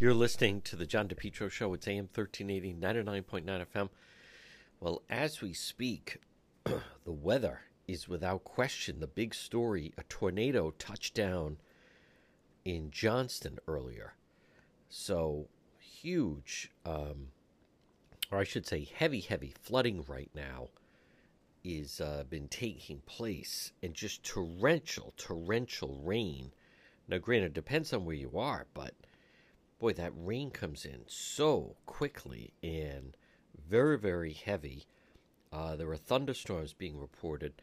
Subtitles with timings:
[0.00, 1.74] You're listening to the John DePetro Show.
[1.74, 3.90] It's AM 1380, 99.9 FM.
[4.80, 6.22] Well, as we speak,
[6.64, 9.92] the weather is without question the big story.
[9.98, 11.58] A tornado touched down
[12.64, 14.14] in Johnston earlier.
[14.88, 17.26] So, huge, um,
[18.32, 20.68] or I should say, heavy, heavy flooding right now
[21.62, 26.52] is uh, been taking place and just torrential, torrential rain.
[27.06, 28.94] Now, granted, it depends on where you are, but
[29.80, 33.16] boy, that rain comes in so quickly and
[33.68, 34.84] very, very heavy.
[35.52, 37.54] Uh, there are thunderstorms being reported.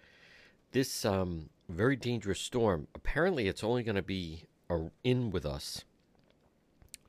[0.72, 5.86] This um, very dangerous storm, apparently, it's only going to be uh, in with us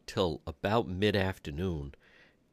[0.07, 1.95] till about mid afternoon.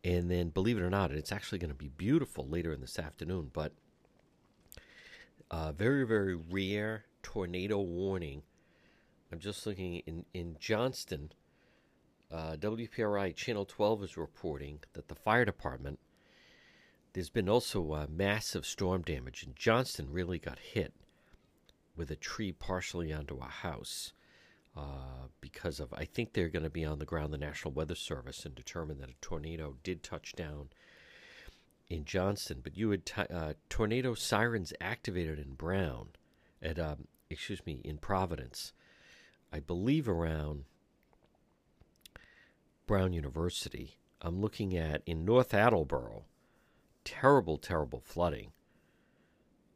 [0.04, 2.98] And then, believe it or not, it's actually going to be beautiful later in this
[2.98, 3.50] afternoon.
[3.52, 3.74] But
[5.52, 8.44] uh, very, very rare tornado warning.
[9.32, 11.32] I'm just looking in, in Johnston.
[12.32, 16.00] Uh, WPRI Channel 12 is reporting that the fire department,
[17.14, 20.94] there's been also uh, massive storm damage, and Johnston really got hit
[21.96, 24.12] with a tree partially onto a house
[24.76, 27.96] uh, because of, I think they're going to be on the ground, the National Weather
[27.96, 30.70] Service, and determine that a tornado did touch down
[31.90, 32.60] in Johnston.
[32.62, 36.10] But you had t- uh, tornado sirens activated in Brown,
[36.62, 38.74] at, um, excuse me, in Providence,
[39.54, 40.66] I believe around
[42.86, 43.98] Brown University.
[44.22, 46.26] I'm looking at in North Attleboro,
[47.04, 48.52] terrible, terrible flooding.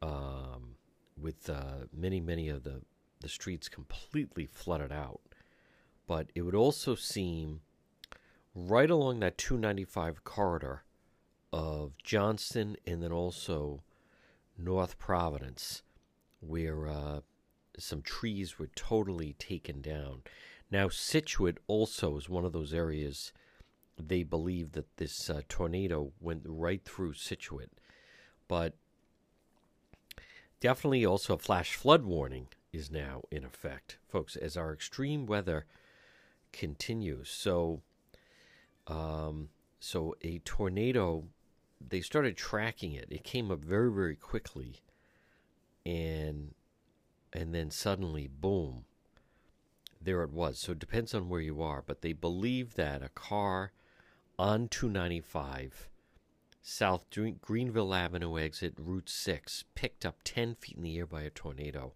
[0.02, 0.76] Um,
[1.20, 2.82] with uh, many, many of the
[3.20, 5.20] the streets completely flooded out.
[6.06, 7.60] But it would also seem
[8.54, 10.84] right along that 295 corridor
[11.52, 13.82] of Johnston and then also
[14.58, 15.82] North Providence,
[16.40, 17.20] where uh,
[17.78, 20.22] some trees were totally taken down.
[20.70, 23.32] Now, Scituate also is one of those areas
[23.98, 27.70] they believe that this uh, tornado went right through Scituate.
[28.48, 28.74] But
[30.60, 35.66] definitely also a flash flood warning is now in effect, folks, as our extreme weather
[36.52, 37.28] continues.
[37.28, 37.82] So,
[38.86, 39.48] um,
[39.80, 41.24] so a tornado,
[41.86, 43.08] they started tracking it.
[43.10, 44.76] It came up very, very quickly,
[45.84, 46.54] and
[47.32, 48.84] and then suddenly, boom,
[50.00, 50.58] there it was.
[50.58, 53.72] So it depends on where you are, but they believe that a car
[54.38, 55.90] on 295
[56.62, 57.06] South
[57.40, 61.94] Greenville Avenue exit, Route 6, picked up 10 feet in the air by a tornado.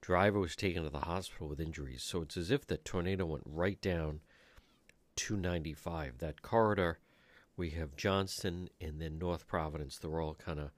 [0.00, 2.02] Driver was taken to the hospital with injuries.
[2.02, 4.20] So it's as if the tornado went right down
[5.16, 6.18] 295.
[6.18, 6.98] That corridor,
[7.56, 9.98] we have Johnston and then North Providence.
[9.98, 10.70] They're all kind of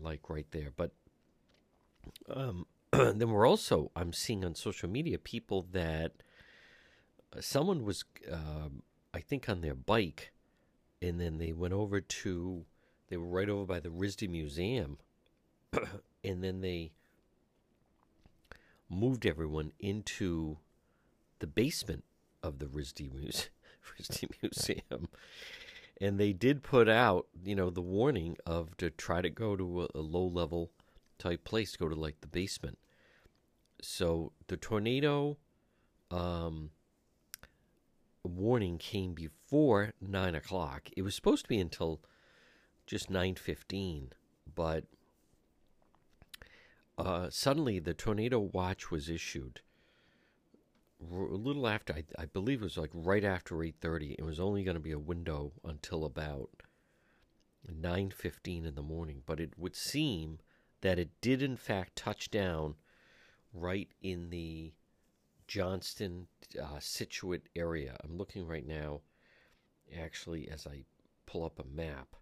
[0.00, 0.72] like right there.
[0.76, 0.92] But
[2.28, 2.66] um,
[3.14, 6.12] then we're also, I'm seeing on social media people that
[7.34, 8.68] uh, someone was, uh,
[9.12, 10.32] I think, on their bike,
[11.02, 12.64] and then they went over to,
[13.08, 14.98] they were right over by the RISD Museum,
[16.24, 16.92] and then they
[18.88, 20.58] moved everyone into
[21.40, 22.04] the basement
[22.42, 23.48] of the RISD, Muse-
[23.98, 25.08] RISD Museum.
[26.00, 29.82] And they did put out, you know, the warning of to try to go to
[29.82, 30.70] a, a low level
[31.18, 32.78] type place, go to like the basement.
[33.84, 35.36] So the tornado
[36.10, 36.70] um,
[38.22, 40.88] warning came before nine o'clock.
[40.96, 42.00] It was supposed to be until
[42.86, 44.12] just nine fifteen,
[44.52, 44.84] but
[46.96, 49.60] uh, suddenly the tornado watch was issued
[51.00, 54.64] a little after I, I, believe it was like right after 8.30 it was only
[54.64, 56.48] going to be a window until about
[57.70, 60.38] 9.15 in the morning but it would seem
[60.80, 62.76] that it did in fact touch down
[63.54, 64.72] right in the
[65.46, 66.26] johnston
[66.60, 69.00] uh, scituate area i'm looking right now
[69.98, 70.82] actually as i
[71.26, 72.16] pull up a map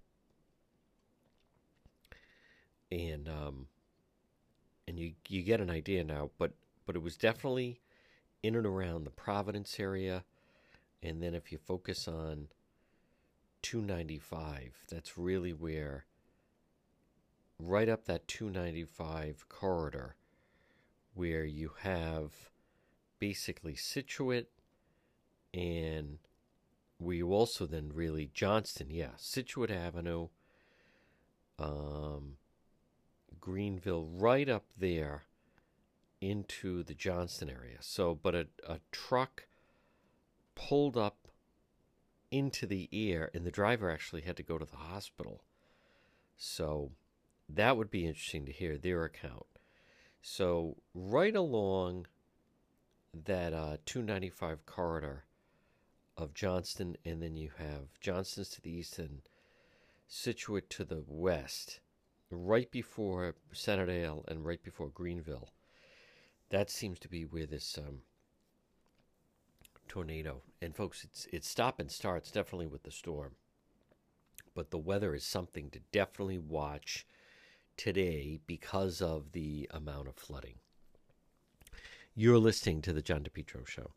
[2.93, 3.66] and um,
[4.87, 6.31] and you you get an idea now.
[6.38, 6.53] But
[6.87, 7.81] but it was definitely
[8.43, 10.25] in and around the Providence area,
[11.03, 12.49] and then if you focus on
[13.62, 16.05] 295, that's really where
[17.58, 20.17] right up that 295 corridor
[21.14, 22.50] where you have
[23.19, 24.49] basically Scituate
[25.55, 26.19] and
[26.99, 30.29] where you also then really Johnston, yeah, Scituate Avenue,
[31.59, 32.37] um,
[33.41, 35.25] Greenville right up there
[36.20, 37.79] into the Johnston area.
[37.81, 39.47] So, but a, a truck
[40.55, 41.29] pulled up
[42.31, 45.43] into the air, and the driver actually had to go to the hospital.
[46.37, 46.93] So,
[47.49, 49.47] that would be interesting to hear their account.
[50.23, 52.07] So, right along
[53.13, 55.25] that uh, 295 corridor,
[56.17, 59.23] of Johnston, and then you have Johnston's to the east and
[60.07, 61.81] Scituate to the west,
[62.31, 65.49] right before Centredale and right before Greenville.
[66.51, 68.03] That seems to be where this um,
[69.89, 70.43] tornado.
[70.61, 73.37] And folks, it's it's stop and starts definitely with the storm,
[74.55, 77.07] but the weather is something to definitely watch
[77.82, 80.55] today because of the amount of flooding.
[82.14, 83.90] You're listening to the John DePetro Show.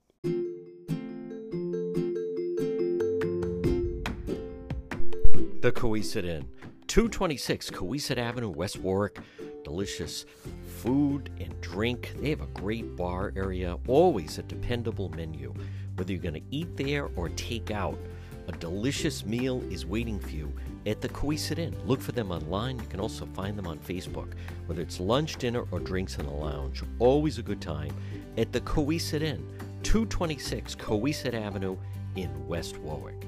[5.62, 6.50] The Cowesett Inn,
[6.88, 9.20] 226 Cowesett Avenue, West Warwick.
[9.64, 10.26] Delicious
[10.66, 12.16] food and drink.
[12.20, 15.54] They have a great bar area, always a dependable menu.
[15.96, 18.00] Whether you're going to eat there or take out,
[18.48, 20.54] a delicious meal is waiting for you
[20.86, 21.76] at the Cowesett Inn.
[21.86, 22.80] Look for them online.
[22.80, 24.34] You can also find them on Facebook.
[24.68, 27.96] Whether it's lunch, dinner, or drinks in the lounge, always a good time
[28.38, 29.46] at the Cowesett Inn,
[29.84, 31.78] 226 Cowesett Avenue
[32.16, 33.26] in West Warwick.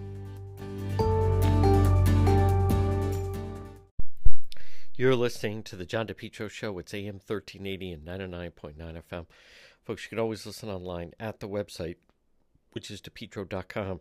[4.95, 6.79] You're listening to the John DePetro Show.
[6.79, 9.27] It's AM 1380 and 99.9 FM.
[9.83, 11.97] Folks, you can always listen online at the website,
[12.71, 13.99] which is depetro.com.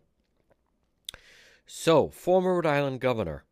[1.67, 3.45] So, former Rhode Island governor,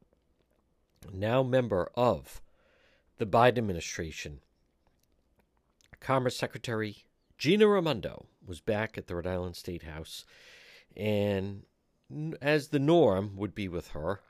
[1.12, 2.40] now member of
[3.18, 4.40] the Biden administration,
[5.98, 7.06] Commerce Secretary
[7.38, 10.24] Gina Raimondo was back at the Rhode Island State House,
[10.96, 11.64] and
[12.40, 14.20] as the norm would be with her,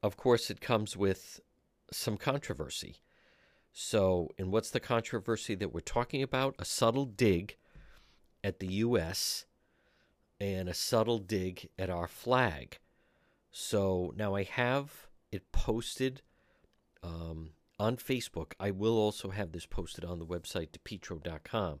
[0.00, 1.40] of course, it comes with
[1.90, 2.98] some controversy.
[3.72, 6.54] So, and what's the controversy that we're talking about?
[6.60, 7.56] A subtle dig
[8.44, 9.44] at the U.S
[10.40, 12.78] and a subtle dig at our flag.
[13.50, 16.22] So now I have it posted
[17.02, 18.52] um, on Facebook.
[18.60, 21.80] I will also have this posted on the website, depetro.com.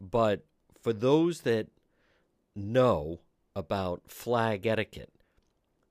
[0.00, 0.44] But
[0.80, 1.68] for those that
[2.54, 3.20] know
[3.54, 5.12] about flag etiquette,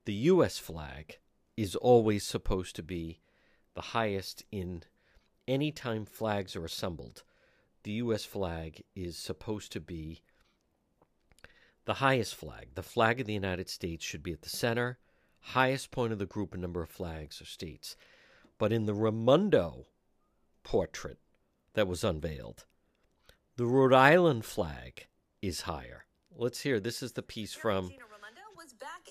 [0.04, 0.58] the U.S.
[0.58, 1.18] flag
[1.56, 3.20] is always supposed to be
[3.74, 4.82] the highest in
[5.46, 7.22] any time flags are assembled.
[7.82, 8.24] The U.S.
[8.24, 10.22] flag is supposed to be
[11.90, 14.96] the highest flag, the flag of the United States, should be at the center,
[15.40, 17.96] highest point of the group and number of flags or states.
[18.58, 19.86] But in the Raimondo
[20.62, 21.18] portrait
[21.74, 22.64] that was unveiled,
[23.56, 25.08] the Rhode Island flag
[25.42, 26.04] is higher.
[26.32, 26.78] Let's hear.
[26.78, 27.90] This is the piece from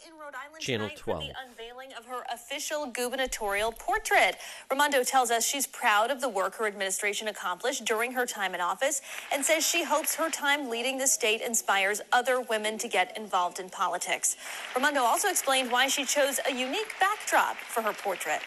[0.05, 1.21] in Rhode Island Channel 12.
[1.21, 4.37] for the unveiling of her official gubernatorial portrait.
[4.69, 8.61] Raimondo tells us she's proud of the work her administration accomplished during her time in
[8.61, 9.01] office
[9.31, 13.59] and says she hopes her time leading the state inspires other women to get involved
[13.59, 14.37] in politics.
[14.75, 18.41] Raimondo also explained why she chose a unique backdrop for her portrait.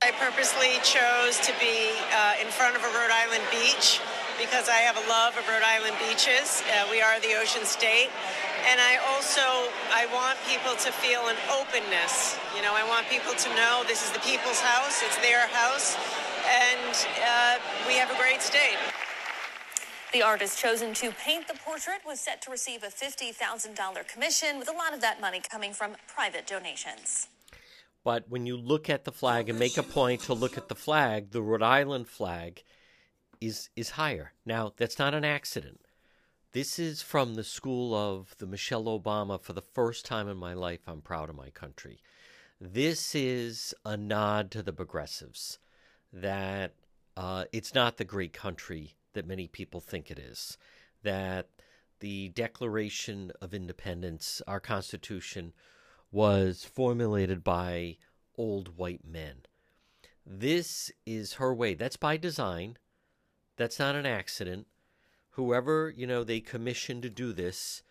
[0.00, 4.00] I purposely chose to be uh, in front of a Rhode Island beach
[4.38, 6.62] because I have a love of Rhode Island beaches.
[6.70, 8.08] Uh, we are the ocean state.
[8.70, 9.42] And I also,
[9.90, 12.38] I want people to feel an openness.
[12.54, 15.96] You know, I want people to know this is the people's house, it's their house,
[16.46, 18.78] and uh, we have a great state.
[20.12, 24.68] The artist chosen to paint the portrait was set to receive a $50,000 commission, with
[24.68, 27.28] a lot of that money coming from private donations.
[28.04, 30.74] But when you look at the flag and make a point to look at the
[30.74, 32.62] flag, the Rhode Island flag
[33.40, 34.32] is is higher.
[34.44, 35.80] Now, that's not an accident.
[36.52, 39.40] This is from the school of the Michelle Obama.
[39.40, 42.00] For the first time in my life, I'm proud of my country.
[42.60, 45.58] This is a nod to the progressives
[46.12, 46.74] that
[47.16, 50.56] uh, it's not the great country that many people think it is.
[51.02, 51.48] That
[52.00, 55.52] the Declaration of Independence, our Constitution,
[56.10, 57.98] was formulated by
[58.36, 59.42] old white men.
[60.24, 61.74] This is her way.
[61.74, 62.76] That's by design.
[63.58, 64.68] That's not an accident.
[65.30, 67.82] Whoever, you know, they commissioned to do this,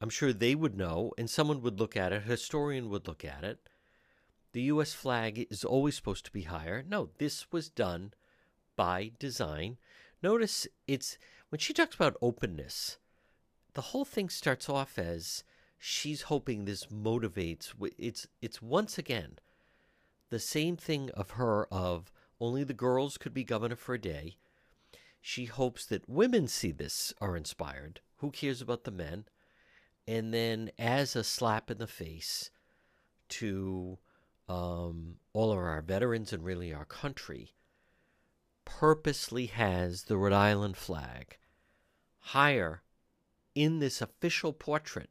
[0.00, 3.24] I'm sure they would know, and someone would look at it, a historian would look
[3.24, 3.68] at it.
[4.52, 4.94] The U.S.
[4.94, 6.82] flag is always supposed to be higher.
[6.86, 8.14] No, this was done
[8.74, 9.76] by design.
[10.22, 11.18] Notice it's
[11.50, 12.98] when she talks about openness,
[13.74, 15.44] the whole thing starts off as
[15.78, 17.72] she's hoping this motivates.
[17.98, 19.38] It's it's once again
[20.30, 24.36] the same thing of her of only the girls could be governor for a day.
[25.24, 28.00] She hopes that women see this, are inspired.
[28.16, 29.24] Who cares about the men?
[30.06, 32.50] And then, as a slap in the face
[33.28, 33.98] to
[34.48, 37.54] um, all of our veterans and really our country,
[38.64, 41.38] purposely has the Rhode Island flag
[42.18, 42.82] higher
[43.54, 45.10] in this official portrait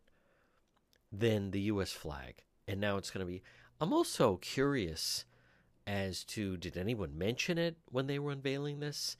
[1.09, 1.93] than the U.S.
[1.93, 2.43] flag.
[2.67, 3.43] And now it's going to be.
[3.79, 5.23] I'm also curious
[5.87, 9.15] as to did anyone mention it when they were unveiling this?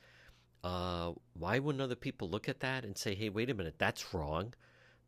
[0.63, 4.13] Uh, why wouldn't other people look at that and say, hey, wait a minute, that's
[4.13, 4.53] wrong?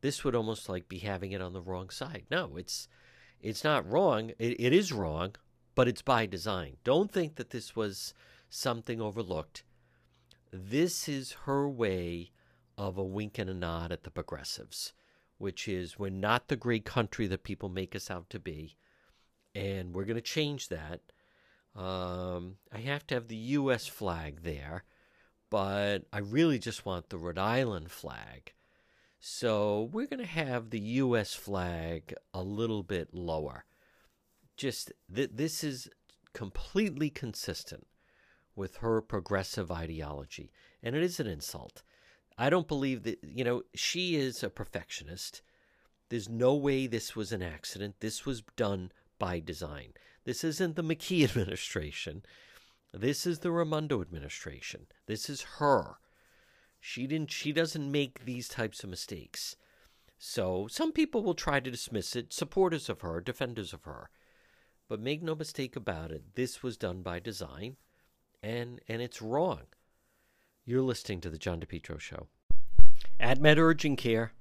[0.04, 2.26] this would almost like be having it on the wrong side.
[2.30, 2.90] No, it's
[3.42, 4.32] it's not wrong.
[4.38, 5.36] It, it is wrong,
[5.76, 6.76] but it's by design.
[6.84, 8.14] Don't think that this was
[8.50, 9.64] something overlooked.
[10.52, 12.32] This is her way
[12.78, 14.92] of a wink and a nod at the progressives,
[15.38, 18.76] which is we're not the great country that people make us out to be,
[19.56, 21.00] and we're going to change that.
[21.78, 23.88] Um, I have to have the U.S.
[23.88, 24.84] flag there,
[25.54, 28.54] but I really just want the Rhode Island flag.
[29.20, 31.36] So we're going to have the U.S.
[31.36, 33.66] flag a little bit lower.
[34.58, 35.92] Just th- this is
[36.34, 37.86] completely consistent
[38.56, 41.84] with her progressive ideology, and it is an insult.
[42.36, 45.44] I don't believe that, you know, she is a perfectionist.
[46.10, 47.98] There's no way this was an accident.
[48.00, 49.94] This was done by design.
[50.24, 52.24] This isn't the McKee administration.
[52.94, 54.86] This is the Raimondo administration.
[55.08, 55.96] This is her.
[56.80, 59.56] She didn't she doesn't make these types of mistakes.
[60.20, 64.10] So some people will try to dismiss it, supporters of her, defenders of her.
[64.88, 67.78] But make no mistake about it, this was done by design
[68.44, 69.62] and and it's wrong.
[70.66, 72.28] You're listening to the John DePetro show.
[73.20, 74.34] At Med Urgent Care,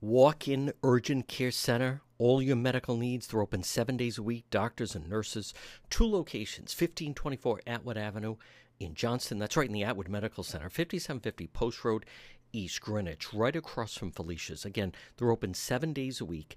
[0.00, 3.26] walk-in urgent care center all your medical needs.
[3.26, 4.46] They're open seven days a week.
[4.50, 5.52] Doctors and nurses.
[5.90, 8.36] Two locations 1524 Atwood Avenue
[8.80, 9.38] in Johnston.
[9.38, 12.06] That's right in the Atwood Medical Center, 5750 Post Road,
[12.52, 14.64] East Greenwich, right across from Felicia's.
[14.64, 16.56] Again, they're open seven days a week.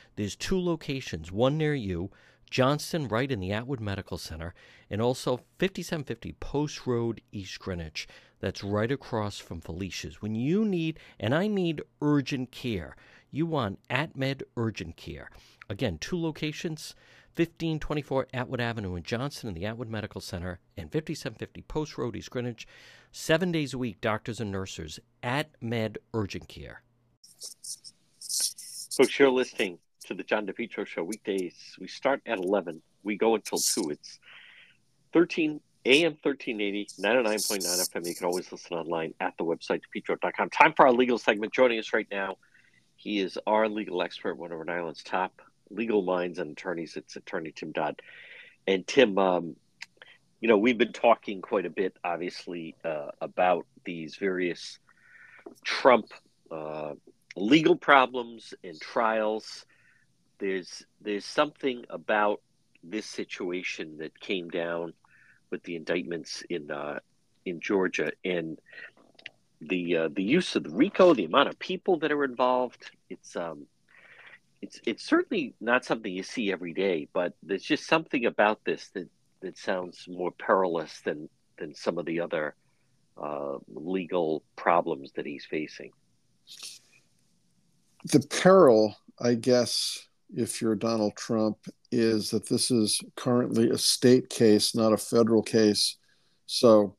[0.15, 2.11] there's two locations, one near you,
[2.49, 4.53] Johnston, right in the Atwood Medical Center,
[4.89, 8.07] and also 5750 Post Road, East Greenwich.
[8.41, 10.21] That's right across from Felicia's.
[10.21, 12.95] When you need, and I need urgent care,
[13.31, 15.29] you want AtMed Urgent Care.
[15.69, 16.93] Again, two locations
[17.37, 22.29] 1524 Atwood Avenue in Johnston and the Atwood Medical Center, and 5750 Post Road, East
[22.29, 22.67] Greenwich.
[23.13, 26.81] Seven days a week, doctors and nurses at Med Urgent Care.
[28.91, 29.79] Folks, you're listening
[30.11, 31.77] to the John DePetro Show weekdays.
[31.79, 32.81] We start at 11.
[33.03, 33.91] We go until 2.
[33.91, 34.19] It's
[35.13, 38.07] 13 AM 1380, 99.9 FM.
[38.07, 40.49] You can always listen online at the website, depetro.com.
[40.49, 41.53] Time for our legal segment.
[41.53, 42.35] Joining us right now,
[42.97, 46.97] he is our legal expert, one of Rhode Island's top legal minds and attorneys.
[46.97, 48.01] It's attorney Tim Dodd.
[48.67, 49.55] And Tim, um,
[50.41, 54.77] you know, we've been talking quite a bit, obviously, uh, about these various
[55.63, 56.07] Trump
[56.51, 56.95] uh,
[57.37, 59.65] legal problems and trials
[60.41, 62.41] there's there's something about
[62.83, 64.93] this situation that came down
[65.51, 66.99] with the indictments in uh,
[67.45, 68.59] in Georgia and
[69.61, 72.91] the uh, the use of the RICO, the amount of people that are involved.
[73.09, 73.67] It's um,
[74.61, 78.89] it's it's certainly not something you see every day, but there's just something about this
[78.95, 79.07] that
[79.41, 81.29] that sounds more perilous than
[81.59, 82.55] than some of the other
[83.21, 85.91] uh, legal problems that he's facing.
[88.05, 91.57] The peril, I guess, if you're Donald Trump,
[91.91, 95.97] is that this is currently a state case, not a federal case.
[96.45, 96.95] So,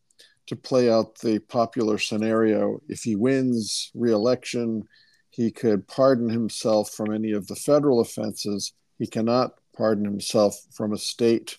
[0.47, 4.87] to play out the popular scenario, if he wins reelection,
[5.31, 8.73] he could pardon himself from any of the federal offenses.
[8.99, 11.57] He cannot pardon himself from a state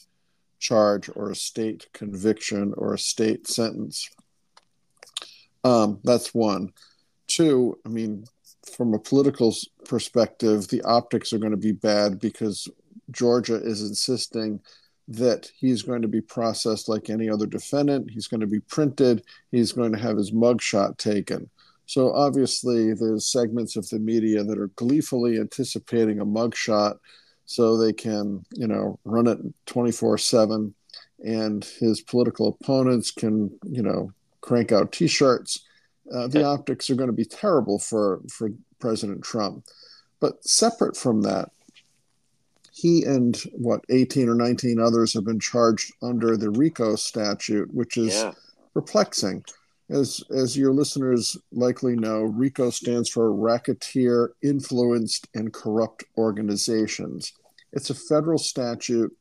[0.60, 4.10] charge or a state conviction or a state sentence.
[5.64, 6.74] Um, that's one.
[7.28, 8.26] Two, I mean,
[8.72, 9.54] from a political
[9.86, 12.68] perspective, the optics are going to be bad because
[13.12, 14.60] Georgia is insisting
[15.08, 18.10] that he's going to be processed like any other defendant.
[18.10, 19.24] He's going to be printed.
[19.52, 21.50] He's going to have his mugshot taken.
[21.86, 26.98] So obviously, there's segments of the media that are gleefully anticipating a mugshot
[27.46, 30.74] so they can, you know, run it 24 7
[31.26, 35.66] and his political opponents can, you know, crank out t shirts
[36.12, 39.66] uh, the optics are going to be terrible for for President Trump.
[40.20, 41.50] But separate from that,
[42.72, 47.98] he and what 18 or 19 others have been charged under the RICO statute, which
[47.98, 48.32] is yeah.
[48.74, 49.44] perplexing.
[49.90, 57.34] As as your listeners likely know, RICO stands for Racketeer Influenced and Corrupt Organizations.
[57.74, 59.16] It's a federal statute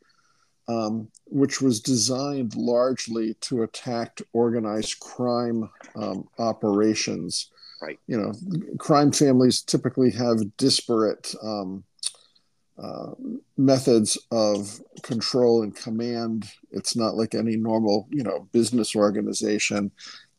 [0.73, 7.51] um, which was designed largely to attack organized crime um, operations.
[7.81, 7.99] Right.
[8.07, 8.33] You know,
[8.79, 11.85] crime families typically have disparate um,
[12.79, 13.11] uh,
[13.57, 16.51] methods of control and command.
[16.71, 19.91] It's not like any normal, you know, business organization.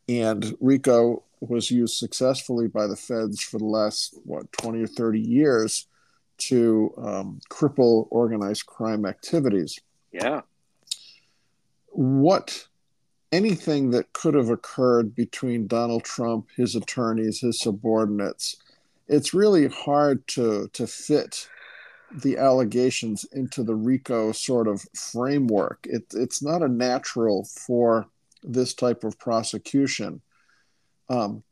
[0.08, 5.20] And RICO was used successfully by the feds for the last what 20 or 30
[5.20, 5.88] years
[6.38, 9.80] to um, cripple organized crime activities.
[10.14, 10.42] Yeah.
[11.90, 12.68] What
[13.32, 18.58] anything that could have occurred between Donald Trump, his attorneys, his subordinates,
[19.08, 21.50] it's really hard to to fit
[22.14, 25.88] the allegations into the RICO sort of framework.
[25.90, 28.08] It, it's not a natural for
[28.44, 30.22] this type of prosecution.
[31.10, 31.44] Um,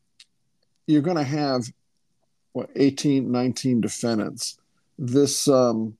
[0.86, 1.64] you're going to have
[2.54, 4.60] what 18, 19 defendants.
[5.00, 5.98] This um,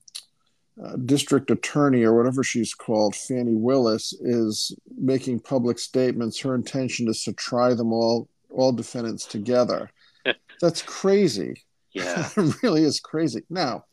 [0.82, 6.40] uh, district attorney or whatever she's called, Fani Willis, is making public statements.
[6.40, 9.90] Her intention is to try them all, all defendants together.
[10.60, 11.62] That's crazy.
[11.92, 12.28] Yeah.
[12.36, 13.42] it really is crazy.
[13.50, 13.84] Now,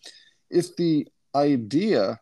[0.50, 2.20] if the idea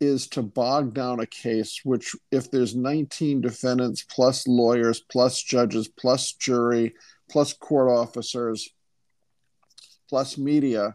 [0.00, 5.88] is to bog down a case, which if there's 19 defendants plus lawyers plus judges
[5.88, 6.94] plus jury
[7.28, 8.70] plus court officers
[10.08, 10.94] plus media,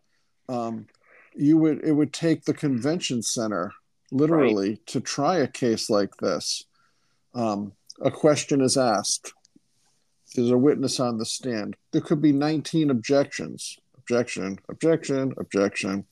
[0.50, 0.88] um,
[1.36, 3.72] you would it would take the convention center
[4.12, 4.88] literally right.
[4.88, 6.66] to try a case like this.
[7.34, 9.34] Um, a question is asked.
[10.36, 11.76] There's a witness on the stand.
[11.92, 13.78] There could be 19 objections.
[13.98, 16.06] Objection, objection, objection,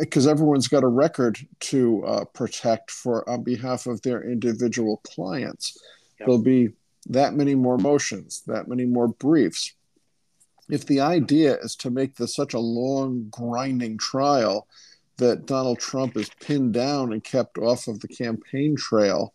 [0.00, 5.78] because everyone's got a record to uh, protect for on behalf of their individual clients.
[6.18, 6.26] Yep.
[6.26, 6.70] There'll be
[7.06, 9.72] that many more motions, that many more briefs,
[10.72, 14.66] if the idea is to make this such a long, grinding trial
[15.16, 19.34] that Donald Trump is pinned down and kept off of the campaign trail,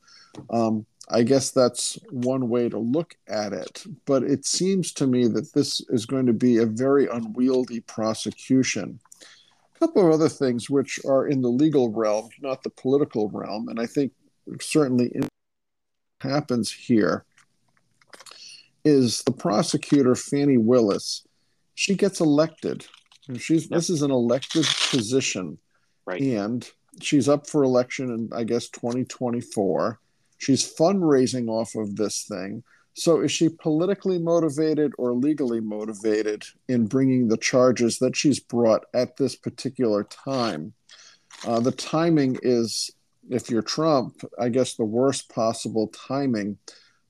[0.50, 3.84] um, I guess that's one way to look at it.
[4.06, 9.00] But it seems to me that this is going to be a very unwieldy prosecution.
[9.76, 13.68] A couple of other things which are in the legal realm, not the political realm,
[13.68, 14.14] and I think
[14.60, 15.12] certainly
[16.22, 17.26] happens here
[18.84, 21.25] is the prosecutor Fani Willis.
[21.76, 22.86] She gets elected.
[23.38, 23.78] She's yep.
[23.78, 25.58] this is an elected position,
[26.06, 26.22] right?
[26.22, 26.70] And
[27.02, 30.00] she's up for election in I guess 2024.
[30.38, 32.64] She's fundraising off of this thing.
[32.94, 38.86] So is she politically motivated or legally motivated in bringing the charges that she's brought
[38.94, 40.74] at this particular time?
[41.46, 42.90] Uh, the timing is,
[43.30, 46.58] if you're Trump, I guess the worst possible timing.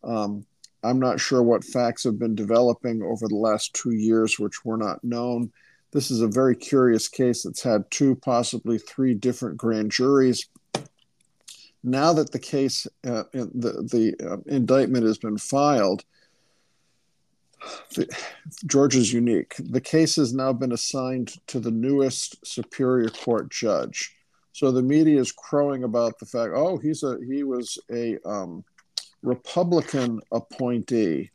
[0.04, 0.48] Um,
[0.86, 4.78] I'm not sure what facts have been developing over the last two years, which were
[4.78, 5.52] not known.
[5.92, 10.48] This is a very curious case that's had two, possibly three different grand juries.
[11.84, 16.04] Now that the case, uh, the, the uh, indictment has been filed,
[17.96, 18.08] the,
[18.66, 19.56] Georgia's unique.
[19.58, 24.16] The case has now been assigned to the newest Superior Court judge.
[24.52, 28.64] So the media is crowing about the fact, oh, he's a he was a um,
[29.26, 31.32] Republican appointee.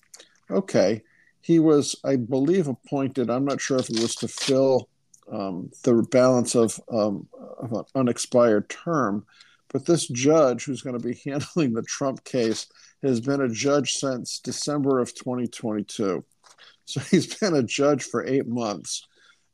[0.50, 1.02] Okay.
[1.42, 4.88] He was, I believe, appointed, I'm not sure if it was to fill
[5.30, 7.26] um, the balance of, um,
[7.58, 9.24] of an unexpired term,
[9.68, 12.66] but this judge who's going to be handling the Trump case
[13.02, 16.24] has been a judge since December of 2022.
[16.84, 19.06] So he's been a judge for eight months.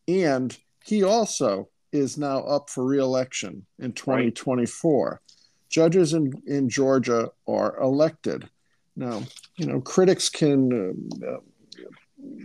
[0.09, 5.11] And he also is now up for reelection in 2024.
[5.11, 5.21] Right
[5.69, 8.49] judges in, in Georgia are elected.
[8.97, 9.23] Now,
[9.57, 11.37] you know, critics can uh,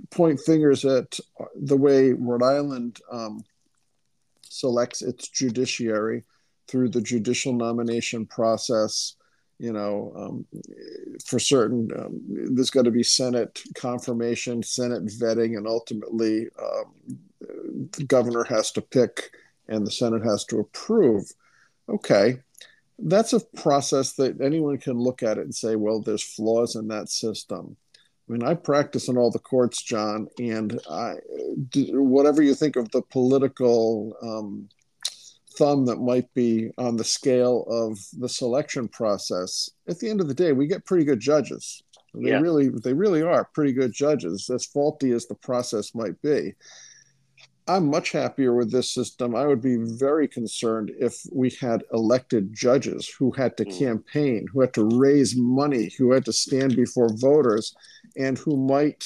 [0.10, 1.18] point fingers at
[1.56, 3.44] the way Rhode Island um,
[4.44, 6.24] selects its judiciary
[6.68, 9.16] through the judicial nomination process.
[9.60, 10.46] You know, um,
[11.26, 17.20] for certain, um, there's got to be Senate confirmation, Senate vetting, and ultimately um,
[17.92, 19.32] the governor has to pick
[19.68, 21.32] and the Senate has to approve.
[21.88, 22.40] Okay,
[23.04, 26.88] that's a process that anyone can look at it and say, well, there's flaws in
[26.90, 27.76] that system.
[28.30, 31.16] I mean, I practice in all the courts, John, and I,
[31.90, 34.70] whatever you think of the political um,
[35.58, 40.28] thumb that might be on the scale of the selection process, at the end of
[40.28, 41.84] the day, we get pretty good judges.
[42.14, 42.40] They yeah.
[42.40, 46.54] really, they really are pretty good judges, as faulty as the process might be.
[47.72, 49.34] I'm much happier with this system.
[49.34, 53.80] I would be very concerned if we had elected judges who had to mm.
[53.80, 57.74] campaign, who had to raise money, who had to stand before voters,
[58.18, 59.06] and who might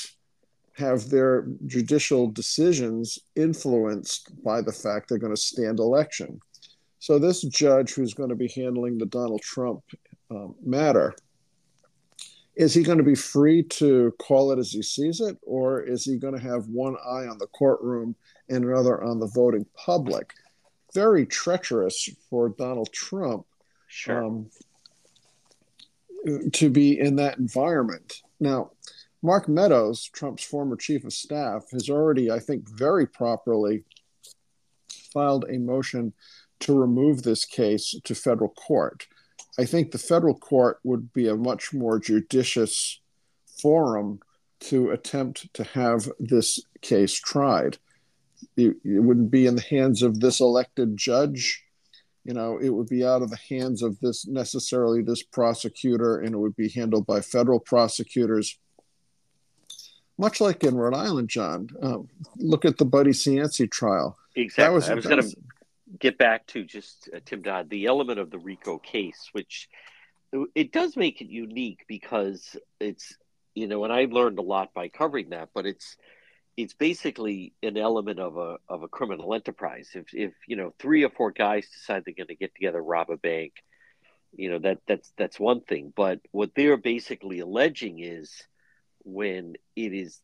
[0.74, 6.40] have their judicial decisions influenced by the fact they're going to stand election.
[6.98, 9.84] So, this judge who's going to be handling the Donald Trump
[10.32, 11.14] um, matter,
[12.56, 16.04] is he going to be free to call it as he sees it, or is
[16.04, 18.16] he going to have one eye on the courtroom
[18.50, 20.34] and another on the voting public.
[20.94, 23.46] very treacherous for Donald Trump
[23.88, 24.24] Sure.
[24.24, 24.50] um,
[26.54, 28.22] to be in that environment.
[28.40, 28.72] Now,
[29.22, 33.84] Mark Meadows, Trump's former chief of staff, has already, I think, very properly
[35.12, 36.14] filed a motion
[36.62, 39.08] to remove this case to federal court.
[39.60, 43.00] I think the federal court would be a much more judicious
[43.62, 44.20] forum
[44.62, 47.78] to attempt to have this case tried.
[48.58, 51.64] It, it wouldn't be in the hands of this elected judge.
[52.24, 56.34] You know it would be out of the hands of this necessarily this prosecutor and
[56.34, 58.58] it would be handled by federal prosecutors.
[60.18, 64.18] Much like in rhode island john um, look at the buddy cianci trial.
[64.36, 64.74] Exactly.
[64.74, 65.36] Was, I was going to
[66.00, 69.70] get back to just uh, Tim Dodd, the element of the RICO case, which
[70.54, 73.16] it does make it unique because it's
[73.56, 75.96] you know, and I learned a lot by covering that, but it's
[76.58, 79.90] it's basically an element of a of a criminal enterprise.
[79.94, 83.10] If if you know three or four guys decide they're going to get together rob
[83.10, 83.54] a bank,
[84.34, 85.92] you know that that's that's one thing.
[85.96, 88.32] But what they're basically alleging is
[89.04, 90.20] when it is,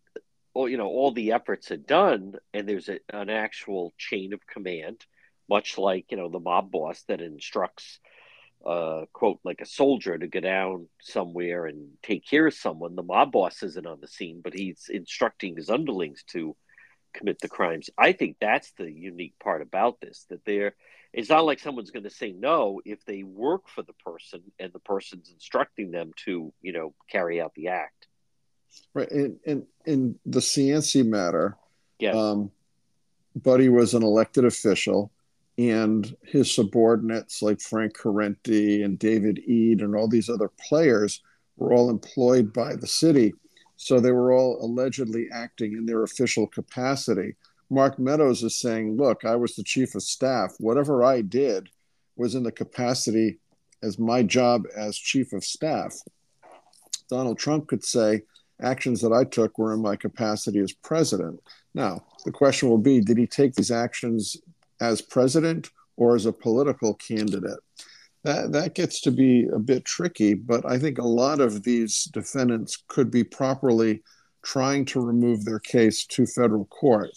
[0.53, 4.47] or you know, all the efforts are done, and there's a, an actual chain of
[4.47, 5.05] command,
[5.49, 7.99] much like you know the mob boss that instructs
[8.65, 12.95] uh, quote like a soldier to go down somewhere and take care of someone.
[12.95, 16.56] The mob boss isn't on the scene, but he's instructing his underlings to
[17.13, 17.89] commit the crimes.
[17.97, 20.76] I think that's the unique part about this that they're
[21.13, 24.71] it's not like someone's going to say no if they work for the person and
[24.71, 28.08] the person's instructing them to you know carry out the act
[28.93, 31.58] right and in, in the cianci matter
[32.00, 32.15] yes.
[32.15, 32.52] um,
[33.36, 35.12] buddy was an elected official
[35.69, 41.21] and his subordinates like Frank Corrente and David Ead and all these other players
[41.58, 43.34] were all employed by the city.
[43.76, 47.36] So they were all allegedly acting in their official capacity.
[47.69, 50.56] Mark Meadows is saying, Look, I was the chief of staff.
[50.60, 51.69] Whatever I did
[52.15, 53.39] was in the capacity
[53.84, 55.95] as my job as chief of staff.
[57.10, 58.21] Donald Trump could say,
[58.62, 61.39] Actions that I took were in my capacity as president.
[61.74, 64.38] Now, the question will be Did he take these actions
[64.81, 67.59] as president or as a political candidate.
[68.23, 72.05] That, that gets to be a bit tricky, but I think a lot of these
[72.05, 74.03] defendants could be properly
[74.43, 77.11] trying to remove their case to federal court.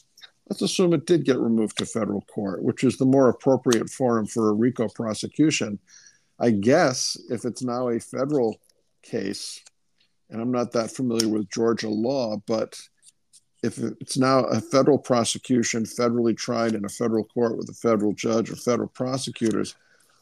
[0.49, 4.27] Let's assume it did get removed to federal court, which is the more appropriate forum
[4.27, 5.79] for a RICO prosecution.
[6.39, 8.59] I guess if it's now a federal
[9.03, 9.63] case,
[10.31, 12.79] and I'm not that familiar with Georgia law, but
[13.65, 18.13] if it's now a federal prosecution, federally tried in a federal court with a federal
[18.13, 19.75] judge or federal prosecutors,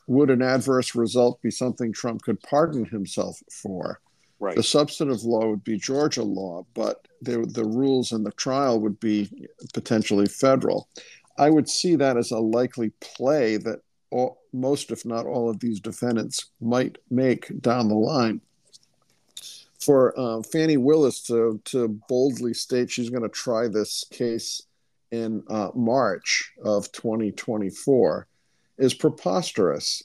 [0.06, 4.00] would an adverse result be something Trump could pardon himself for?
[4.38, 4.54] Right.
[4.54, 9.00] The substantive law would be Georgia law, but the, the rules in the trial would
[9.00, 10.88] be potentially federal.
[11.36, 15.58] I would see that as a likely play that all, most, if not all, of
[15.58, 18.40] these defendants might make down the line
[19.82, 24.62] for uh, Fani Willis to, to boldly state she's going to try this case
[25.10, 28.26] in uh, March of 2024
[28.78, 30.02] is preposterous.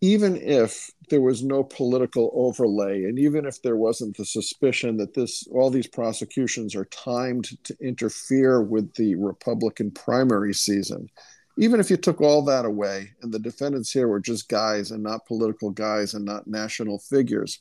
[0.00, 5.14] Even if there was no political overlay, and even if there wasn't the suspicion that
[5.14, 11.10] this all these prosecutions are timed to interfere with the Republican primary season,
[11.56, 15.02] even if you took all that away and the defendants here were just guys and
[15.02, 17.58] not political guys and not national figures,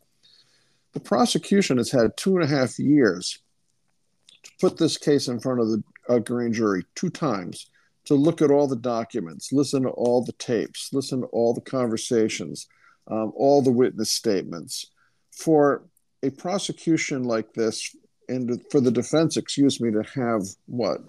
[0.98, 3.38] the prosecution has had two and a half years
[4.42, 7.70] to put this case in front of the uh, grand jury two times
[8.06, 11.62] to look at all the documents, listen to all the tapes, listen to all the
[11.62, 12.66] conversations,
[13.12, 14.88] um, all the witness statements.
[15.32, 15.84] For
[16.24, 17.96] a prosecution like this,
[18.28, 21.02] and for the defense, excuse me, to have what,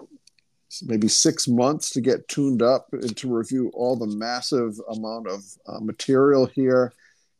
[0.83, 5.43] maybe six months to get tuned up and to review all the massive amount of
[5.65, 6.93] uh, material here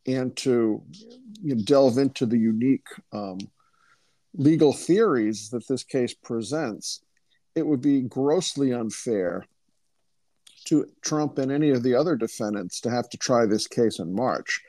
[0.07, 0.81] and to
[1.41, 3.39] you know, delve into the unique um,
[4.33, 7.01] legal theories that this case presents,
[7.55, 9.45] it would be grossly unfair
[10.65, 14.13] to Trump and any of the other defendants to have to try this case in
[14.13, 14.61] March.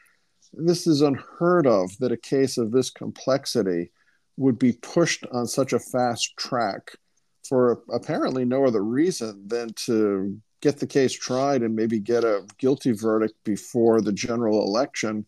[0.52, 3.92] This is unheard of that a case of this complexity
[4.37, 6.92] would be pushed on such a fast track
[7.46, 12.46] for apparently no other reason than to get the case tried and maybe get a
[12.59, 15.26] guilty verdict before the general election.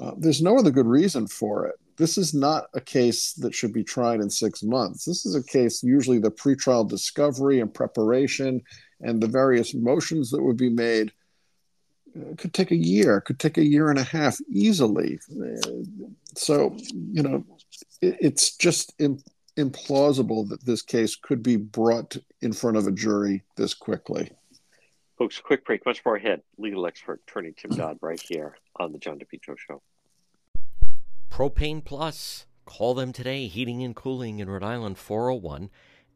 [0.00, 1.76] Uh, there's no other good reason for it.
[1.96, 5.04] This is not a case that should be tried in six months.
[5.04, 8.60] This is a case, usually the pretrial discovery and preparation
[9.00, 11.12] and the various motions that would be made
[12.16, 15.20] uh, could take a year, could take a year and a half easily.
[16.34, 17.44] So, you know,
[18.02, 18.96] it, it's just
[19.56, 24.30] implausible that this case could be brought in front of a jury this quickly.
[25.16, 25.86] Folks, quick break.
[25.86, 26.42] Much more ahead.
[26.58, 29.80] Legal expert attorney Tim Dodd right here on the John DePetro Show.
[31.30, 32.46] Propane Plus.
[32.66, 33.46] Call them today.
[33.46, 35.70] Heating and cooling in Rhode Island, 401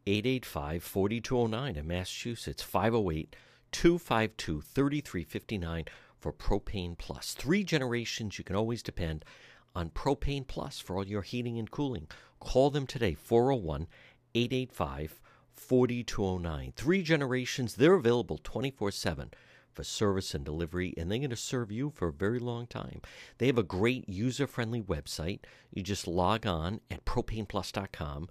[0.05, 3.35] 885 4209 in Massachusetts, 508
[3.71, 5.85] 252 3359
[6.17, 7.33] for Propane Plus.
[7.33, 9.23] Three generations you can always depend
[9.75, 12.07] on Propane Plus for all your heating and cooling.
[12.39, 13.87] Call them today, 401
[14.35, 15.21] 885
[15.59, 16.73] 4209.
[16.75, 19.31] Three generations, they're available 24 7
[19.71, 23.01] for service and delivery, and they're going to serve you for a very long time.
[23.37, 25.41] They have a great user friendly website.
[25.71, 28.29] You just log on at propaneplus.com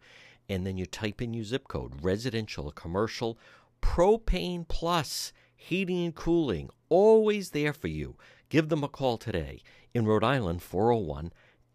[0.48, 3.38] and then you type in your zip code residential commercial
[3.82, 8.16] propane plus heating and cooling always there for you
[8.48, 9.60] give them a call today
[9.94, 11.32] in rhode island 401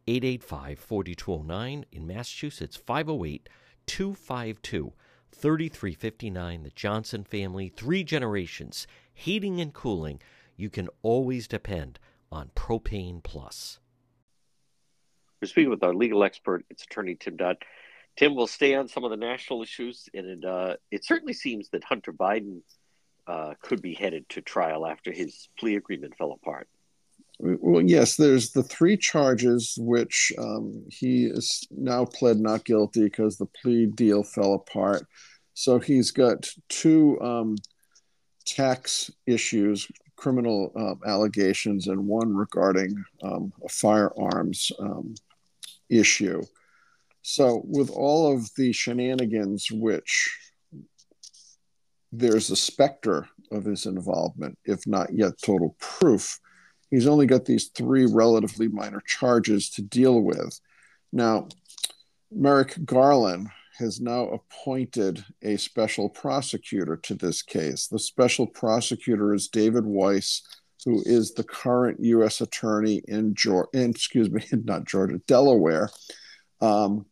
[0.07, 3.47] 885 4209 in massachusetts 508
[3.85, 4.93] 252
[5.33, 10.21] 3359 the johnson family three generations heating and cooling.
[10.55, 11.99] You can always depend
[12.31, 13.79] on propane plus.
[15.41, 17.57] We're speaking with our legal expert it's attorney tim dodd.
[18.15, 21.69] Tim will stay on some of the national issues, and it, uh, it certainly seems
[21.69, 22.61] that Hunter Biden
[23.25, 26.67] uh, could be headed to trial after his plea agreement fell apart.
[27.39, 33.37] Well, yes, there's the three charges which um, he is now pled not guilty because
[33.37, 35.07] the plea deal fell apart.
[35.53, 37.55] So he's got two um,
[38.45, 45.15] tax issues, criminal uh, allegations, and one regarding um, a firearms um,
[45.89, 46.41] issue.
[47.21, 50.37] So, with all of the shenanigans, which
[52.11, 56.39] there's a specter of his involvement, if not yet total proof,
[56.93, 60.59] he's only got these three relatively minor charges to deal with.
[61.11, 61.47] Now,
[62.31, 67.87] Merrick Garland has now appointed a special prosecutor to this case.
[67.87, 70.43] The special prosecutor is David Weiss,
[70.85, 72.41] who is the current U.S.
[72.41, 75.89] attorney in Georgia, excuse me, not Georgia, Delaware.
[76.61, 77.07] Um,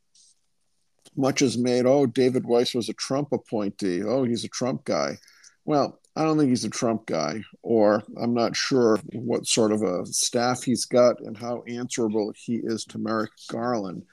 [1.17, 4.03] much is made, oh, David Weiss was a Trump appointee.
[4.03, 5.17] Oh, he's a Trump guy.
[5.65, 9.81] Well, I don't think he's a Trump guy, or I'm not sure what sort of
[9.81, 14.03] a staff he's got and how answerable he is to Merrick Garland.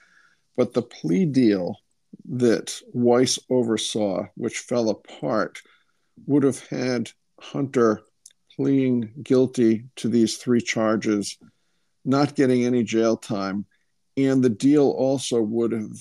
[0.56, 1.76] But the plea deal
[2.30, 5.60] that Weiss oversaw, which fell apart,
[6.26, 8.02] would have had Hunter
[8.54, 11.36] pleading guilty to these three charges,
[12.04, 13.66] not getting any jail time,
[14.16, 16.00] and the deal also would have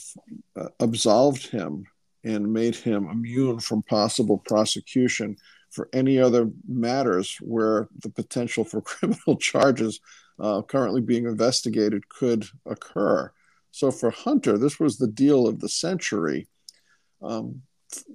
[0.55, 1.85] uh, absolved him
[2.23, 5.37] and made him immune from possible prosecution
[5.71, 9.99] for any other matters where the potential for criminal charges
[10.39, 13.31] uh, currently being investigated could occur.
[13.71, 16.47] So for Hunter, this was the deal of the century.
[17.21, 17.61] Um,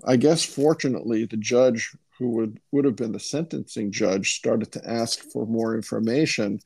[0.04, 4.88] I guess fortunately, the judge who would, would have been the sentencing judge started to
[4.88, 6.60] ask for more information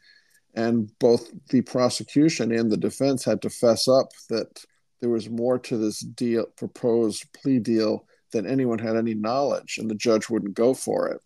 [0.55, 4.65] and both the prosecution and the defense had to fess up that
[5.01, 9.91] there was more to this deal proposed plea deal than anyone had any knowledge and
[9.91, 11.21] the judge wouldn't go for it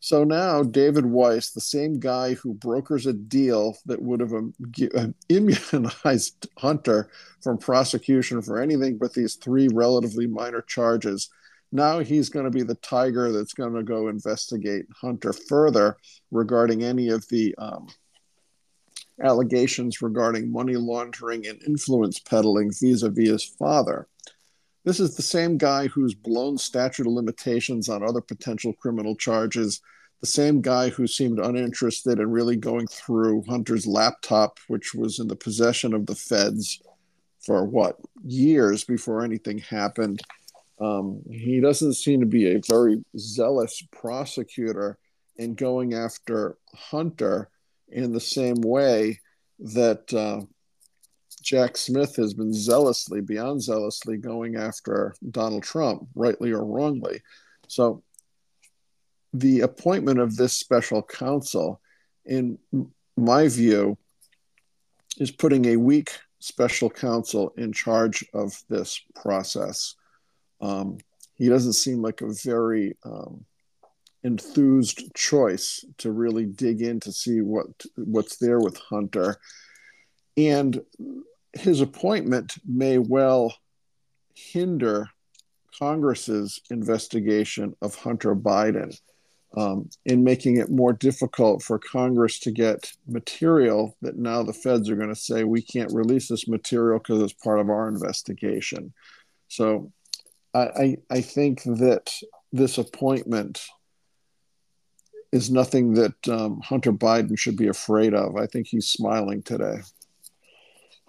[0.00, 4.52] so now david weiss the same guy who brokers a deal that would have um,
[4.96, 7.10] um, immunized hunter
[7.42, 11.28] from prosecution for anything but these three relatively minor charges
[11.72, 15.96] now he's going to be the tiger that's going to go investigate hunter further
[16.30, 17.86] regarding any of the um,
[19.22, 24.06] allegations regarding money laundering and influence peddling vis a vis his father.
[24.84, 29.80] This is the same guy who's blown statute of limitations on other potential criminal charges,
[30.20, 35.28] the same guy who seemed uninterested in really going through Hunter's laptop, which was in
[35.28, 36.80] the possession of the feds
[37.44, 40.20] for what, years before anything happened.
[40.80, 44.98] Um, he doesn't seem to be a very zealous prosecutor
[45.36, 47.50] in going after Hunter
[47.88, 49.20] in the same way
[49.58, 50.40] that uh,
[51.42, 57.22] Jack Smith has been zealously, beyond zealously, going after Donald Trump, rightly or wrongly.
[57.68, 58.02] So,
[59.32, 61.80] the appointment of this special counsel,
[62.24, 62.58] in
[63.16, 63.96] my view,
[65.18, 69.94] is putting a weak special counsel in charge of this process.
[70.60, 70.98] Um,
[71.36, 73.44] he doesn't seem like a very um,
[74.24, 79.36] enthused choice to really dig in to see what what's there with Hunter.
[80.36, 80.80] And
[81.52, 83.54] his appointment may well
[84.34, 85.08] hinder
[85.78, 88.96] Congress's investigation of Hunter Biden
[89.56, 94.88] um, in making it more difficult for Congress to get material that now the feds
[94.88, 98.92] are going to say we can't release this material because it's part of our investigation.
[99.48, 99.90] So
[100.54, 102.12] I, I, I think that
[102.52, 103.66] this appointment
[105.32, 108.36] is nothing that um, Hunter Biden should be afraid of.
[108.36, 109.78] I think he's smiling today.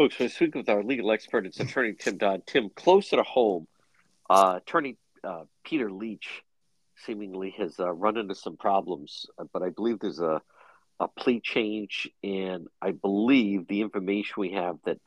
[0.02, 1.46] Folks, we speak with our legal expert.
[1.46, 2.48] It's attorney Tim Dodd.
[2.48, 3.68] Tim, closer to home,
[4.32, 6.42] uh, attorney uh, Peter Leach
[7.06, 10.42] seemingly has uh, run into some problems, but I believe there's a,
[11.00, 14.98] a plea change, and I believe the information we have that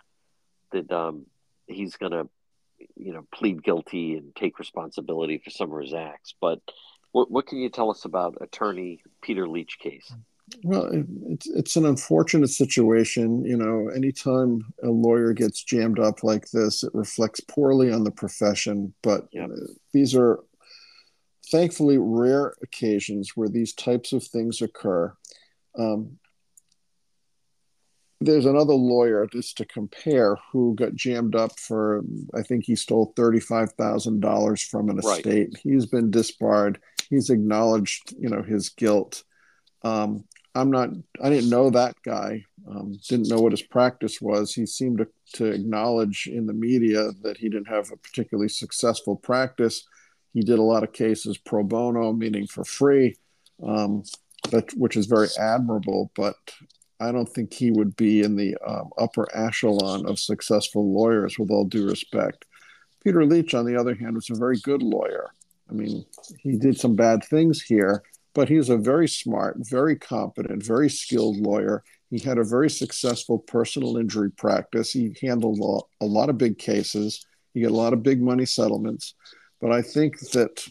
[0.70, 1.26] that um,
[1.66, 2.28] he's going to,
[2.94, 6.36] you know, plead guilty and take responsibility for some of his acts.
[6.40, 6.60] But
[7.10, 10.14] what, what can you tell us about attorney Peter Leach case?
[10.62, 10.90] Well,
[11.30, 13.44] it's it's an unfortunate situation.
[13.44, 18.10] You know, anytime a lawyer gets jammed up like this, it reflects poorly on the
[18.10, 18.92] profession.
[19.02, 19.50] But yep.
[19.92, 20.40] these are
[21.50, 25.14] thankfully rare occasions where these types of things occur.
[25.78, 26.18] Um,
[28.20, 32.02] there's another lawyer just to compare who got jammed up for
[32.34, 35.50] I think he stole thirty-five thousand dollars from an estate.
[35.54, 35.60] Right.
[35.62, 36.80] He's been disbarred.
[37.08, 39.24] He's acknowledged, you know, his guilt.
[39.84, 40.90] Um, I'm not.
[41.22, 42.44] I didn't know that guy.
[42.68, 44.54] Um, didn't know what his practice was.
[44.54, 49.16] He seemed to, to acknowledge in the media that he didn't have a particularly successful
[49.16, 49.84] practice.
[50.32, 53.16] He did a lot of cases pro bono, meaning for free,
[53.62, 54.02] um,
[54.50, 56.10] but, which is very admirable.
[56.16, 56.36] But
[57.00, 61.50] I don't think he would be in the um, upper echelon of successful lawyers, with
[61.50, 62.46] all due respect.
[63.02, 65.30] Peter Leach, on the other hand, was a very good lawyer.
[65.68, 66.04] I mean,
[66.40, 68.02] he did some bad things here,
[68.34, 71.82] but he's a very smart, very competent, very skilled lawyer.
[72.10, 74.92] He had a very successful personal injury practice.
[74.92, 77.24] He handled a lot of big cases.
[77.54, 79.14] He got a lot of big money settlements.
[79.60, 80.66] But I think that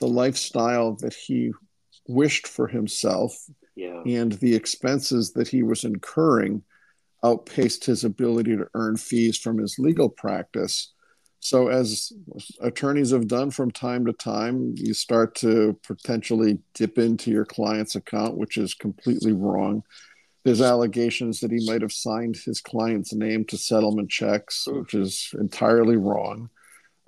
[0.00, 1.52] the lifestyle that he
[2.08, 3.34] wished for himself
[3.76, 4.02] yeah.
[4.04, 6.62] and the expenses that he was incurring
[7.24, 10.92] outpaced his ability to earn fees from his legal practice.
[11.44, 12.12] So, as
[12.60, 17.96] attorneys have done from time to time, you start to potentially dip into your client's
[17.96, 19.82] account, which is completely wrong.
[20.44, 25.34] There's allegations that he might have signed his client's name to settlement checks, which is
[25.36, 26.48] entirely wrong.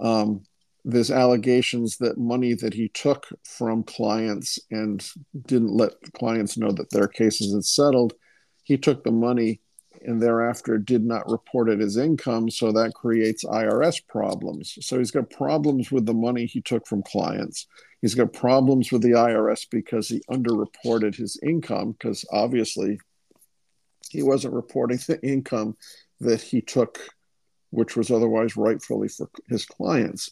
[0.01, 0.43] Um,
[0.85, 5.09] there's allegations that money that he took from clients and
[5.47, 8.15] didn't let clients know that their cases had settled,
[8.65, 9.61] he took the money
[10.05, 12.51] and thereafter did not report it as income.
[12.51, 14.79] So that creates IRS problems.
[14.81, 17.67] So he's got problems with the money he took from clients.
[18.01, 23.01] He's got problems with the IRS because he underreported his income, because obviously
[24.11, 25.77] he wasn't reporting the income
[26.21, 27.01] that he took,
[27.71, 30.31] which was otherwise rightfully for his clients.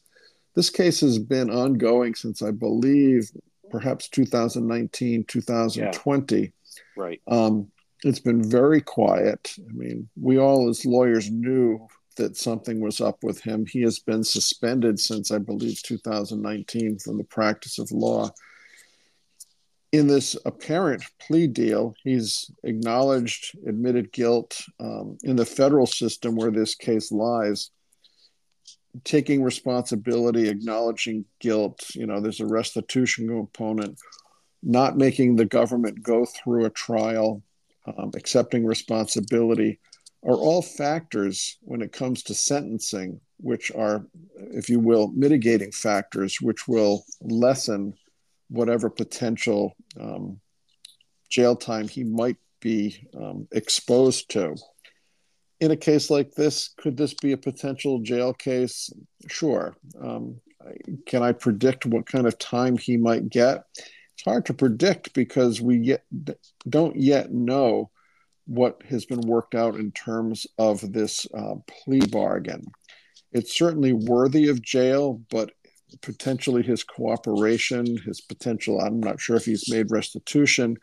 [0.55, 3.31] This case has been ongoing since I believe
[3.71, 6.37] perhaps 2019, 2020.
[6.37, 6.51] Yeah.
[6.97, 7.21] Right.
[7.27, 7.73] Um,
[8.05, 9.55] it's been very quiet.
[9.59, 11.87] I mean, we all as lawyers knew
[12.17, 13.65] that something was up with him.
[13.67, 18.31] He has been suspended since, I believe, 2019 from the practice of law.
[19.93, 24.61] In this apparent plea deal, he's acknowledged, admitted guilt.
[24.81, 27.71] Um, in the federal system where this case lies,
[29.05, 33.99] taking responsibility, acknowledging guilt, you know, there's a restitution component,
[34.63, 37.43] not making the government go through a trial
[37.87, 39.81] um, accepting responsibility
[40.25, 46.41] are all factors when it comes to sentencing, which are, if you will, mitigating factors,
[46.41, 47.95] which will lessen
[48.49, 50.41] whatever potential um,
[51.29, 54.55] jail time he might be um, exposed to.
[55.61, 58.91] In a case like this, could this be a potential jail case?
[59.29, 59.77] Sure.
[60.01, 60.41] Um,
[61.07, 63.65] can I predict what kind of time he might get?
[64.23, 66.05] It's hard to predict because we yet
[66.69, 67.91] don't yet know
[68.47, 72.65] what has been worked out in terms of this uh, plea bargain.
[73.33, 75.51] It's certainly worthy of jail, but
[76.03, 80.77] potentially his cooperation, his potential, I'm not sure if he's made restitution,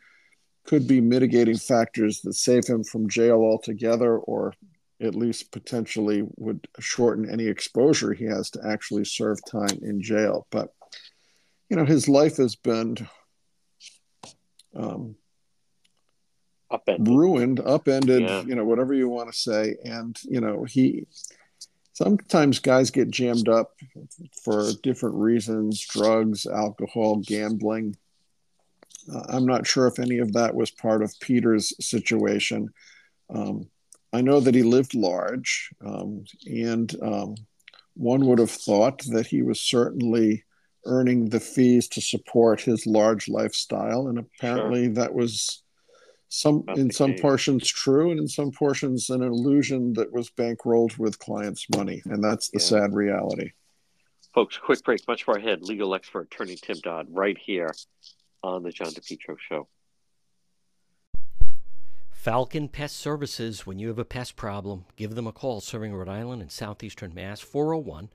[0.66, 4.54] could be mitigating factors that save him from jail altogether or
[5.02, 10.46] at least potentially would shorten any exposure he has to actually serve time in jail.
[10.52, 10.74] But,
[11.70, 12.98] you know, his life has been
[14.76, 15.16] um,
[16.72, 17.08] upended.
[17.08, 18.42] ruined, upended, yeah.
[18.44, 19.76] you know, whatever you want to say.
[19.84, 21.08] And, you know, he
[21.94, 23.74] sometimes guys get jammed up
[24.44, 27.96] for different reasons drugs, alcohol, gambling.
[29.14, 32.70] Uh, I'm not sure if any of that was part of Peter's situation.
[33.30, 33.70] Um,
[34.12, 37.36] I know that he lived large, um, and um,
[37.96, 40.46] one would have thought that he was certainly
[40.90, 44.94] earning the fees to support his large lifestyle, and apparently sure.
[44.96, 45.64] that was
[46.30, 47.22] some Not in some case.
[47.22, 52.24] portions true, and in some portions an illusion that was bankrolled with clients' money, and
[52.24, 52.66] that's the yeah.
[52.66, 53.52] sad reality.
[54.34, 55.08] Folks, quick break.
[55.08, 55.64] Much more ahead.
[55.64, 57.74] Legal expert attorney Tim Dodd, right here
[58.44, 59.68] on the John DePetro Show.
[62.12, 66.10] Falcon Pest Services, when you have a pest problem, give them a call serving Rhode
[66.10, 68.10] Island and southeastern Mass, 401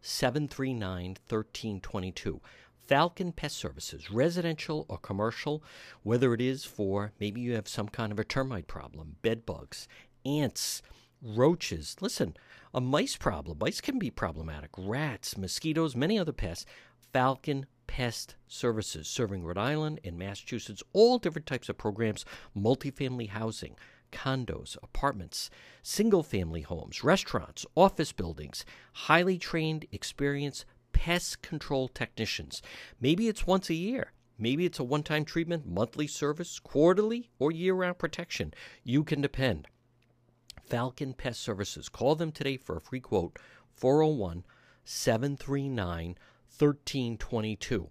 [0.00, 2.40] 739 1322.
[2.86, 5.62] Falcon Pest Services, residential or commercial,
[6.02, 9.86] whether it is for maybe you have some kind of a termite problem, bed bugs,
[10.26, 10.82] ants,
[11.22, 11.96] roaches.
[12.00, 12.36] Listen,
[12.74, 13.58] a mice problem.
[13.60, 14.70] Mice can be problematic.
[14.76, 16.66] Rats, mosquitoes, many other pests.
[17.12, 22.24] Falcon Pest Services, serving Rhode Island and Massachusetts, all different types of programs,
[22.56, 23.74] multifamily housing,
[24.10, 25.50] condos, apartments,
[25.82, 32.62] single family homes, restaurants, office buildings, highly trained, experienced pest control technicians.
[33.00, 34.12] Maybe it's once a year.
[34.38, 38.54] Maybe it's a one time treatment, monthly service, quarterly, or year round protection.
[38.82, 39.68] You can depend.
[40.62, 41.88] Falcon Pest Services.
[41.88, 43.38] Call them today for a free quote
[43.74, 44.44] 401
[44.84, 46.16] 739
[46.58, 47.90] 1322.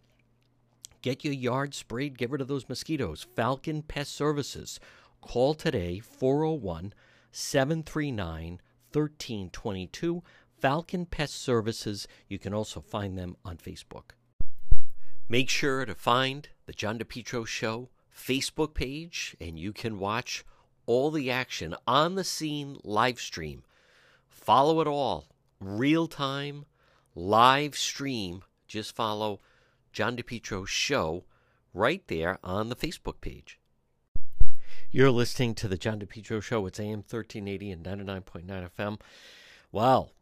[1.02, 3.26] Get your yard sprayed, get rid of those mosquitoes.
[3.36, 4.80] Falcon Pest Services.
[5.22, 6.94] Call today 401
[7.32, 8.62] 739
[8.92, 10.24] 1322.
[10.60, 12.08] Falcon Pest Services.
[12.28, 14.12] You can also find them on Facebook.
[15.28, 20.44] Make sure to find the John DePetro Show Facebook page, and you can watch
[20.86, 23.64] all the action on the scene live stream.
[24.28, 25.28] Follow it all,
[25.60, 26.66] real time,
[27.14, 28.44] live stream.
[28.68, 29.40] Just follow
[29.94, 31.26] John DePetro Show
[31.74, 33.59] right there on the Facebook page.
[34.92, 36.66] You're listening to the John DePetro Show.
[36.66, 39.00] It's AM 1380 and 99.9 FM.
[39.72, 40.14] Well,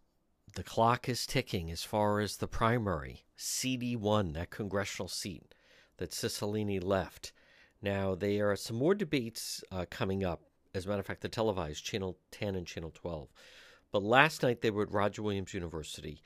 [0.55, 5.55] the clock is ticking as far as the primary CD1, that congressional seat
[5.99, 7.32] that Cicilline left.
[7.82, 10.41] Now, there are some more debates uh, coming up.
[10.76, 13.30] As a matter of fact, the televised Channel 10 and Channel 12.
[13.93, 16.22] But last night they were at Roger Williams University,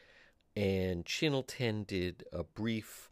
[0.56, 3.08] and Channel 10 did a brief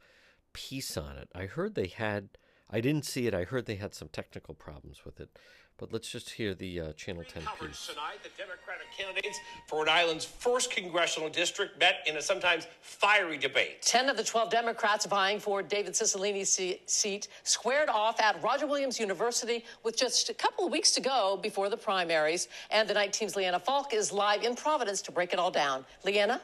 [0.53, 1.29] piece on it.
[1.35, 2.29] I heard they had,
[2.69, 5.29] I didn't see it, I heard they had some technical problems with it.
[5.79, 7.87] But let's just hear the uh, Channel 10 piece.
[7.87, 13.37] Tonight, the Democratic candidates for Rhode Island's first congressional district met in a sometimes fiery
[13.37, 13.81] debate.
[13.83, 18.99] 10 of the 12 Democrats vying for David Cicilline's seat squared off at Roger Williams
[18.99, 22.49] University with just a couple of weeks to go before the primaries.
[22.71, 25.85] And the night team's Leanna Falk is live in Providence to break it all down.
[26.03, 26.41] Leanna?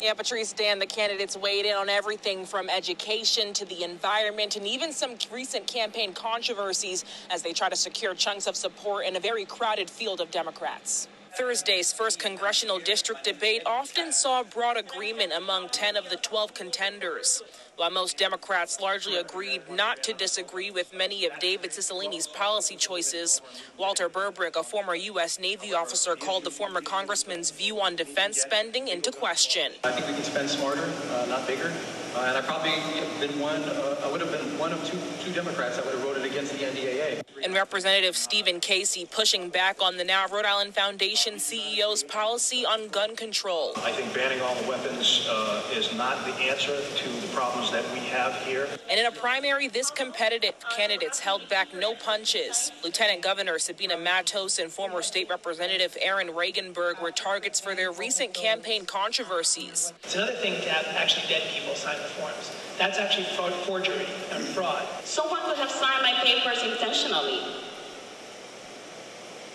[0.00, 4.64] Yeah, Patrice, Dan, the candidates weighed in on everything from education to the environment and
[4.64, 9.20] even some recent campaign controversies as they try to secure chunks of support in a
[9.20, 11.08] very crowded field of Democrats.
[11.36, 17.42] Thursday's first congressional district debate often saw broad agreement among 10 of the 12 contenders.
[17.78, 23.40] While most Democrats largely agreed not to disagree with many of David Cicilline's policy choices,
[23.76, 25.38] Walter Berbrick, a former U.S.
[25.38, 29.70] Navy officer, called the former congressman's view on defense spending into question.
[29.84, 31.72] I think we can spend smarter, uh, not bigger.
[32.16, 32.72] Uh, and I probably
[33.20, 33.62] been one.
[33.62, 36.52] Uh, I would have been one of two two Democrats that would have voted against
[36.52, 37.22] the NDAA.
[37.44, 42.88] And Representative Stephen Casey pushing back on the now Rhode Island Foundation CEO's policy on
[42.88, 43.72] gun control.
[43.76, 47.84] I think banning all the weapons uh, is not the answer to the problems that
[47.92, 48.68] we have here.
[48.90, 52.72] And in a primary this competitive, candidates held back no punches.
[52.82, 58.34] Lieutenant Governor Sabina Matos and former state representative Aaron Regunberg were targets for their recent
[58.34, 59.92] campaign controversies.
[60.04, 62.52] It's another thing to have actually dead people sign the forms.
[62.78, 63.26] That's actually
[63.64, 64.86] forgery and fraud.
[65.04, 67.40] Someone could have signed my papers intentionally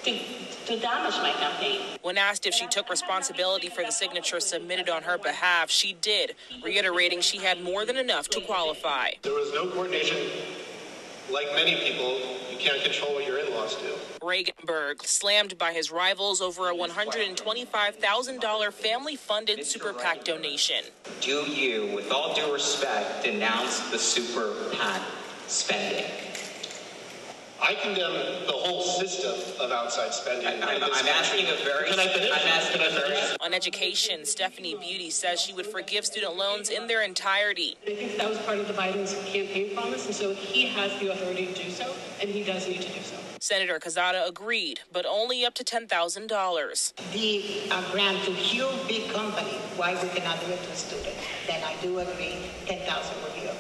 [0.03, 0.11] to,
[0.65, 1.81] to damage my campaign.
[2.01, 6.35] When asked if she took responsibility for the signature submitted on her behalf, she did,
[6.63, 9.11] reiterating she had more than enough to qualify.
[9.21, 10.17] There was no coordination.
[11.31, 12.19] Like many people,
[12.51, 13.95] you can't control what your in-laws do.
[14.21, 20.83] Regunberg slammed by his rivals over a $125,000 family-funded super PAC donation.
[21.21, 25.01] Do you, with all due respect, denounce the super PAC
[25.47, 26.05] spending?
[27.63, 28.11] I condemn
[28.45, 30.47] the whole system of outside spending.
[30.47, 31.89] I'm, I'm, I'm asking a very.
[31.89, 32.29] Can I finish?
[32.29, 33.37] I'm asking Can I a very.
[33.39, 37.77] On education, Stephanie Beauté says she would forgive student loans in their entirety.
[37.87, 41.13] I think that was part of the Biden's campaign promise, and so he has the
[41.13, 43.15] authority to do so, and he does need to do so.
[43.39, 47.11] Senator Quezada agreed, but only up to $10,000.
[47.11, 51.19] The uh, grant to huge big company, why we cannot do it to students?
[51.47, 53.52] Then I do agree, 10,000 would be okay.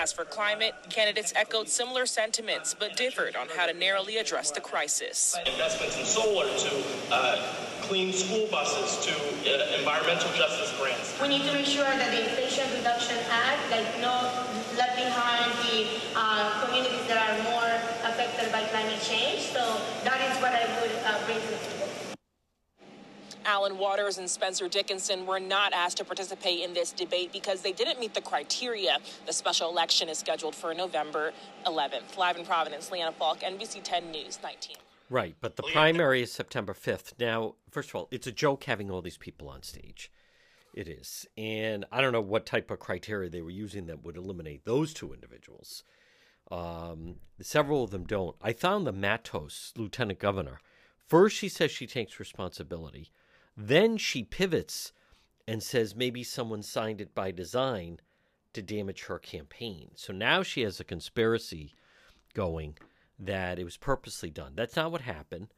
[0.00, 4.58] As for climate, candidates echoed similar sentiments but differed on how to narrowly address the
[4.62, 5.36] crisis.
[5.44, 6.72] Investments in solar to
[7.12, 7.36] uh,
[7.82, 11.12] clean school buses to uh, environmental justice grants.
[11.20, 14.24] We need to make sure that the Inflation Reduction Act, like no
[14.80, 15.84] left behind the
[16.16, 17.68] uh, communities that are more
[18.08, 19.52] affected by climate change.
[19.52, 19.60] So
[20.04, 21.79] that is what I would uh, bring to the table.
[23.44, 27.72] Allen Waters and Spencer Dickinson were not asked to participate in this debate because they
[27.72, 28.98] didn't meet the criteria.
[29.26, 31.32] The special election is scheduled for November
[31.66, 32.16] 11th.
[32.16, 34.76] Live in Providence, Leanna Falk, NBC 10 News 19.
[35.08, 37.14] Right, but the primary is September 5th.
[37.18, 40.10] Now, first of all, it's a joke having all these people on stage.
[40.72, 41.26] It is.
[41.36, 44.94] And I don't know what type of criteria they were using that would eliminate those
[44.94, 45.82] two individuals.
[46.50, 48.36] Um, several of them don't.
[48.40, 50.60] I found the Matos, lieutenant governor.
[51.06, 53.10] First, she says she takes responsibility.
[53.62, 54.90] Then she pivots
[55.46, 58.00] and says maybe someone signed it by design
[58.54, 59.90] to damage her campaign.
[59.96, 61.74] So now she has a conspiracy
[62.32, 62.78] going
[63.18, 64.54] that it was purposely done.
[64.56, 65.48] That's not what happened.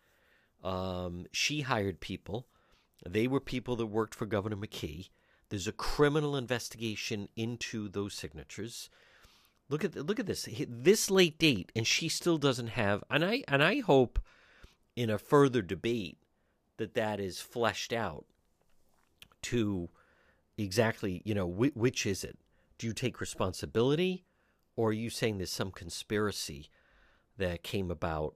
[0.64, 2.48] Um, she hired people.
[3.08, 5.10] They were people that worked for Governor McKee.
[5.50, 8.90] There's a criminal investigation into those signatures.
[9.68, 13.04] Look at look at this this late date, and she still doesn't have.
[13.08, 14.18] And I and I hope
[14.96, 16.18] in a further debate
[16.76, 18.24] that that is fleshed out
[19.42, 19.88] to
[20.56, 22.38] exactly you know wh- which is it?
[22.78, 24.24] Do you take responsibility,
[24.76, 26.68] or are you saying there's some conspiracy
[27.38, 28.34] that came about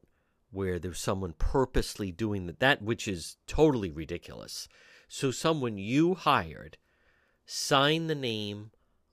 [0.51, 4.69] where there's someone purposely doing that, that which is totally ridiculous?
[5.09, 6.77] So someone you hired
[7.45, 8.71] signed the name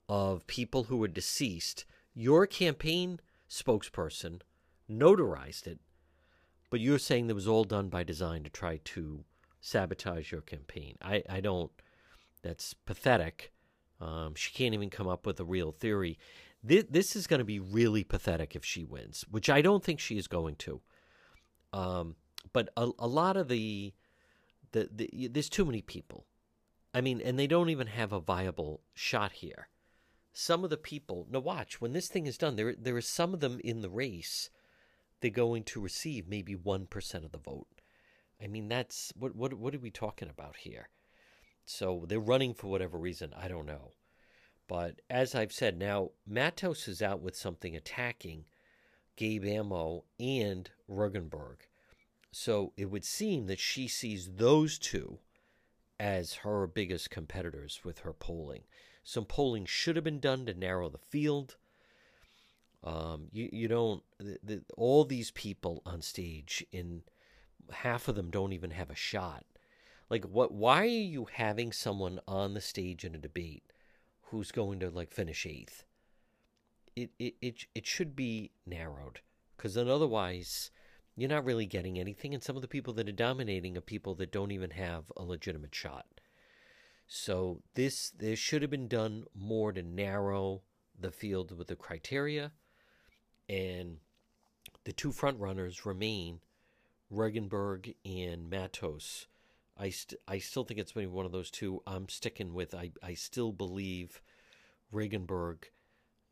[0.10, 3.20] of people who were deceased your campaign
[3.50, 4.42] spokesperson
[4.90, 5.80] notarized it,
[6.74, 9.24] but you're saying that was all done by design to try to
[9.62, 10.98] sabotage your campaign.
[11.04, 11.72] I, I don't.
[12.42, 13.52] That's pathetic.
[14.02, 16.18] Um, she can't even come up with a real theory.
[16.64, 20.00] This, this is going to be really pathetic if she wins, which I don't think
[20.00, 20.82] she is going to.
[21.74, 22.16] Um,
[22.54, 23.94] but a, a lot of the,
[24.72, 26.26] the, the there's too many people.
[26.92, 29.68] I mean, and they don't even have a viable shot here
[30.36, 33.36] some of the people now watch when this thing is done there there are some
[33.36, 34.50] of them in the race
[35.24, 37.68] they're going to receive maybe 1% of the vote
[38.44, 40.90] i mean that's what what what are we talking about here
[41.66, 43.92] so they're running for whatever reason i don't know
[44.68, 48.44] but as i've said now matos is out with something attacking
[49.16, 51.62] gabe amo and Regunberg.
[52.32, 55.20] so it would seem that she sees those two
[55.98, 58.64] as her biggest competitors with her polling
[59.04, 61.58] some polling should have been done to narrow the field.
[62.84, 67.04] Um, you you don't the, the, all these people on stage in
[67.72, 69.46] half of them don't even have a shot.
[70.10, 70.52] Like what?
[70.52, 73.64] Why are you having someone on the stage in a debate
[74.24, 75.86] who's going to like finish eighth?
[76.96, 79.22] It it it, it should be narrowed
[79.56, 80.72] because then otherwise
[81.16, 82.34] you're not really getting anything.
[82.34, 85.24] And some of the people that are dominating are people that don't even have a
[85.24, 86.06] legitimate shot.
[87.08, 90.64] So this this should have been done more to narrow
[91.00, 92.52] the field with the criteria,
[93.50, 93.98] and
[94.84, 96.40] the two front runners remain
[97.12, 99.28] Regunberg and Matos.
[99.78, 101.82] I st- I still think it's been one of those two.
[101.88, 102.74] I'm sticking with.
[102.74, 104.22] I I still believe
[104.94, 105.66] Regunberg.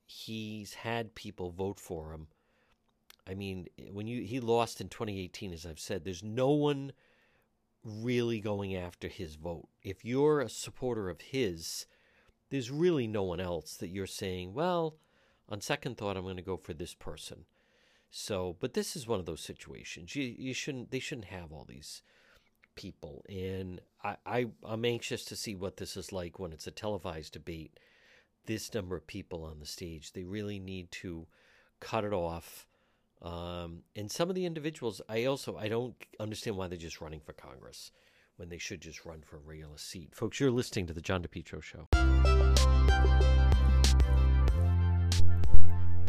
[0.05, 2.27] He's had people vote for him.
[3.27, 6.91] I mean, when you he lost in 2018, as I've said, there's no one
[7.83, 9.69] really going after his vote.
[9.81, 11.85] If you're a supporter of his,
[12.49, 14.97] there's really no one else that you're saying, well,
[15.51, 17.45] on second thought, I'm going to go for this person.
[18.09, 20.15] So, but this is one of those situations.
[20.15, 22.01] You you shouldn't they shouldn't have all these
[22.75, 26.71] people, and I, I I'm anxious to see what this is like when it's a
[26.71, 27.79] televised debate.
[28.47, 31.27] This number of people on the stage, they really need to
[31.79, 32.65] cut it off
[33.21, 37.19] um, and some of the individuals, I also I don't understand why they're just running
[37.19, 37.91] for Congress
[38.37, 40.15] when they should just run for a regular seat.
[40.15, 41.87] Folks, you're listening to the John DePetro Show.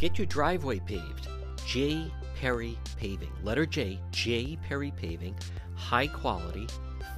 [0.02, 1.28] Get your driveway paved.
[1.64, 2.10] J.
[2.34, 3.30] Perry Paving.
[3.44, 4.00] Letter J.
[4.10, 4.58] J.
[4.66, 5.36] Perry Paving.
[5.76, 6.66] High quality,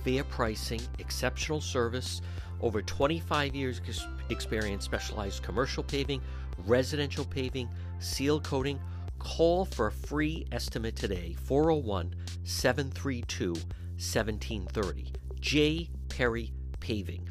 [0.04, 2.20] fair pricing, exceptional service.
[2.60, 3.80] Over 25 years
[4.28, 6.20] experience, specialized commercial paving,
[6.66, 7.70] residential paving,
[8.00, 8.78] seal coating
[9.18, 12.14] Call for a free estimate today, 401
[12.44, 15.12] 732 1730.
[15.40, 15.88] J.
[16.10, 17.26] Perry Paving.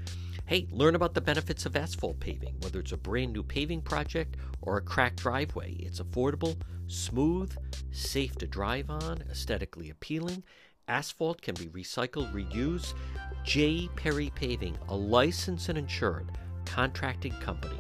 [0.46, 4.36] Hey, learn about the benefits of asphalt paving, whether it's a brand new paving project
[4.62, 5.72] or a cracked driveway.
[5.80, 7.56] It's affordable, smooth,
[7.91, 10.44] safe to drive on, aesthetically appealing.
[10.89, 12.94] Asphalt can be recycled, reused.
[13.46, 13.88] J.
[13.96, 16.30] Perry Paving, a licensed and insured
[16.66, 17.80] contracting company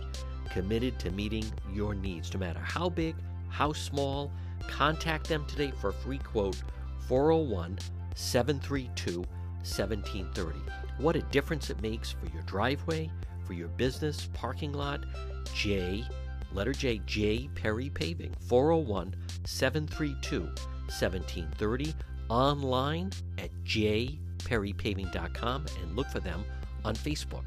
[0.49, 3.15] committed to meeting your needs, no matter how big
[3.49, 4.31] how small?
[4.67, 6.63] Contact them today for a free quote
[7.07, 7.77] 401
[8.15, 10.82] 732 1730.
[10.97, 13.09] What a difference it makes for your driveway,
[13.45, 15.05] for your business, parking lot.
[15.53, 16.03] J,
[16.53, 19.15] letter J, J Perry Paving, 401
[19.45, 21.93] 732 1730.
[22.29, 26.43] Online at perrypaving.com and look for them
[26.85, 27.43] on Facebook.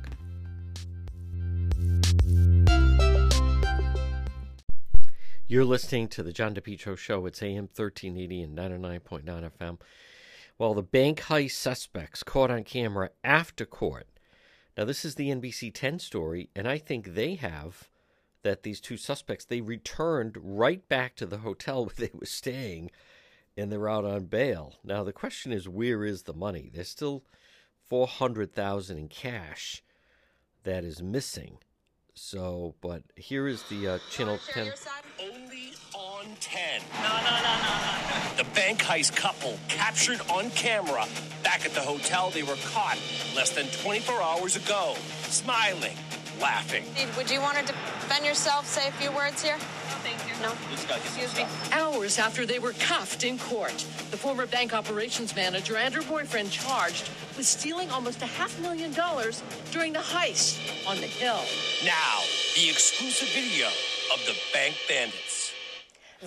[5.48, 7.24] You're listening to the John DePetro Show.
[7.26, 9.78] It's AM 1380 and 99.9 FM.
[10.58, 14.06] Well, the bank heist suspects caught on camera after court.
[14.76, 17.88] Now, this is the NBC 10 story, and I think they have
[18.42, 22.90] that these two suspects they returned right back to the hotel where they were staying,
[23.56, 24.76] and they're out on bail.
[24.82, 26.70] Now, the question is, where is the money?
[26.72, 27.24] There's still
[27.88, 29.82] four hundred thousand in cash
[30.64, 31.58] that is missing.
[32.14, 34.72] So, but here is the uh, Channel 10.
[36.26, 36.82] Only 10.
[37.02, 38.36] No, no, no, no, no.
[38.36, 41.06] The bank heist couple captured on camera
[41.44, 42.98] back at the hotel they were caught
[43.36, 44.94] less than 24 hours ago,
[45.28, 45.96] smiling,
[46.40, 46.82] laughing.
[47.16, 49.56] Would you want to defend yourself, say a few words here?
[49.56, 50.34] No, thank you.
[50.42, 50.52] No?
[50.96, 51.46] Excuse me.
[51.70, 53.76] Hours after they were cuffed in court,
[54.10, 58.92] the former bank operations manager and her boyfriend charged with stealing almost a half million
[58.94, 60.58] dollars during the heist
[60.88, 61.40] on the Hill.
[61.84, 62.20] Now,
[62.56, 63.68] the exclusive video
[64.12, 65.45] of the bank bandits.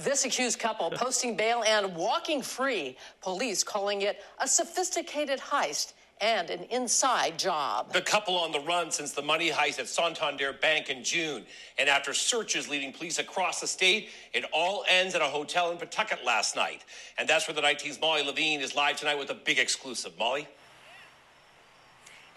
[0.04, 5.91] This accused couple posting bail and walking free, police calling it a sophisticated heist
[6.22, 7.91] and an inside job.
[7.91, 11.43] The couple on the run since the money heist at Santander Bank in June.
[11.78, 15.78] And after searches leading police across the state, it all ends at a hotel in
[15.78, 16.86] Pawtucket last night.
[17.18, 20.14] And that's where the 19's Molly Levine is live tonight with a big exclusive.
[20.18, 20.47] Molly?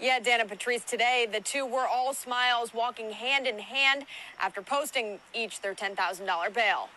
[0.00, 4.04] Yeah, Dan and Patrice, today the two were all smiles, walking hand in hand
[4.40, 6.88] after posting each their $10,000 bail.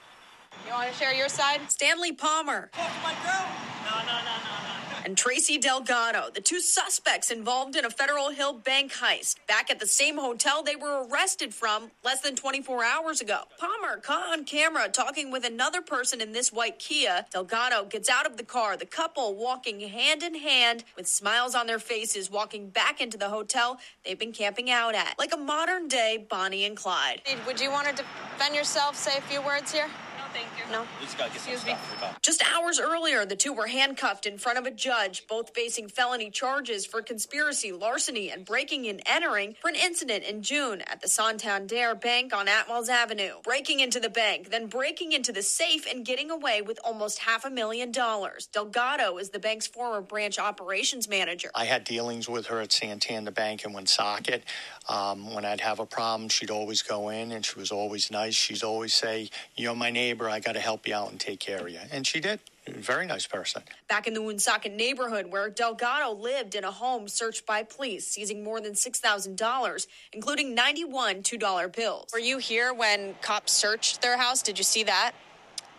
[0.66, 1.62] You want to share your side?
[1.70, 2.70] Stanley Palmer.
[2.76, 3.46] My girl.
[3.86, 4.76] No, no, no, no, no.
[5.06, 9.80] And Tracy Delgado, the two suspects involved in a Federal Hill bank heist, back at
[9.80, 13.42] the same hotel they were arrested from less than 24 hours ago.
[13.60, 17.28] Palmer caught on camera talking with another person in this white Kia.
[17.32, 21.68] Delgado gets out of the car, the couple walking hand in hand with smiles on
[21.68, 25.88] their faces, walking back into the hotel they've been camping out at, like a modern
[25.88, 27.22] day Bonnie and Clyde.
[27.46, 29.88] Would you want to defend yourself, say a few words here?
[30.36, 30.72] No, thank you.
[30.72, 30.86] No?
[31.02, 31.72] Just gotta get some Excuse me.
[31.80, 31.92] stuff.
[31.96, 35.54] We got- Just hours earlier, the two were handcuffed in front of a judge, both
[35.56, 40.82] facing felony charges for conspiracy, larceny, and breaking and entering for an incident in June
[40.82, 43.36] at the Santander Bank on Atwells Avenue.
[43.44, 47.46] Breaking into the bank, then breaking into the safe and getting away with almost half
[47.46, 48.48] a million dollars.
[48.48, 51.50] Delgado is the bank's former branch operations manager.
[51.56, 54.44] I had dealings with her at Santander Bank in Woonsocket.
[54.88, 58.36] Um, when I'd have a problem, she'd always go in, and she was always nice.
[58.36, 60.25] She'd always say, "You're my neighbor.
[60.30, 62.40] I got to help you out and take care of you," and she did.
[62.68, 63.62] Very nice person.
[63.88, 68.44] Back in the Woonsocket neighborhood where Delgado lived in a home searched by police, seizing
[68.44, 72.10] more than $6,000, including 91 $2 bills.
[72.12, 74.42] Were you here when cops searched their house?
[74.42, 75.14] Did you see that?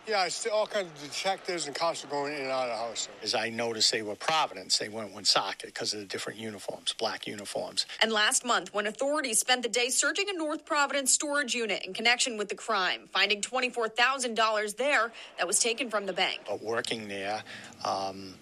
[0.07, 2.69] Yeah, I see all kinds of detectives and cops are going in and out of
[2.69, 3.09] the house.
[3.21, 4.77] As I noticed, they were Providence.
[4.77, 7.85] They weren't Woonsocket because of the different uniforms, black uniforms.
[8.01, 11.93] And last month, when authorities spent the day searching a North Providence storage unit in
[11.93, 16.39] connection with the crime, finding $24,000 there that was taken from the bank.
[16.47, 17.43] But working there,
[17.83, 18.33] um,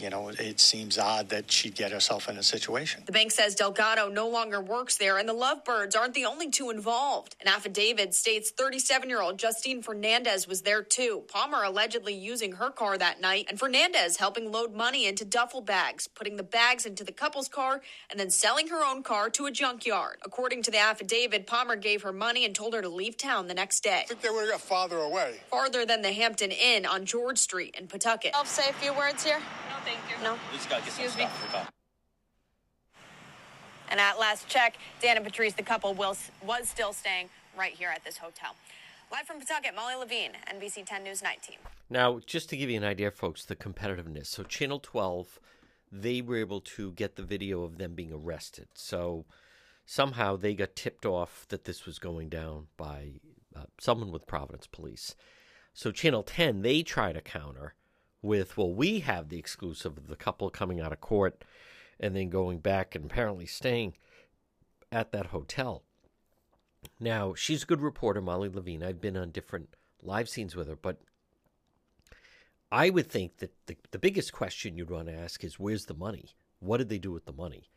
[0.00, 3.02] you know, it seems odd that she'd get herself in a situation.
[3.06, 6.70] The bank says Delgado no longer works there, and the Lovebirds aren't the only two
[6.70, 7.36] involved.
[7.40, 11.22] An affidavit states 37 year old Justine Fernandez was there too.
[11.28, 16.08] Palmer allegedly using her car that night, and Fernandez helping load money into duffel bags,
[16.08, 17.80] putting the bags into the couple's car,
[18.10, 20.18] and then selling her own car to a junkyard.
[20.24, 23.54] According to the affidavit, Palmer gave her money and told her to leave town the
[23.54, 24.02] next day.
[24.02, 25.40] I think they would have got farther away.
[25.50, 28.34] Farther than the Hampton Inn on George Street in Pawtucket.
[28.34, 29.40] Self say a few words here?
[29.84, 30.24] No, thank you.
[30.24, 30.32] No?
[30.50, 31.30] We just gotta get some Excuse me.
[31.30, 31.46] stuff.
[31.46, 31.74] We got-
[33.88, 37.90] And at last check, Dan and Patrice, the couple, will, was still staying right here
[37.90, 38.56] at this hotel.
[39.12, 41.56] Live from Pawtucket, Molly Levine, NBC 10 News 19.
[41.90, 44.26] Now, just to give you an idea, folks, the competitiveness.
[44.26, 45.38] So, Channel 12,
[45.92, 48.68] they were able to get the video of them being arrested.
[48.74, 49.26] So,
[49.84, 53.20] somehow they got tipped off that this was going down by
[53.54, 55.14] uh, someone with Providence Police.
[55.74, 57.74] So, Channel 10, they tried to counter
[58.24, 61.44] with, well, we have the exclusive of the couple coming out of court
[62.00, 63.94] and then going back and apparently staying
[64.90, 65.82] at that hotel.
[66.98, 68.82] Now, she's a good reporter, Molly Levine.
[68.82, 71.00] I've been on different live scenes with her, but
[72.72, 75.94] I would think that the, the biggest question you'd want to ask is where's the
[75.94, 76.30] money?
[76.60, 77.70] What did they do with the money?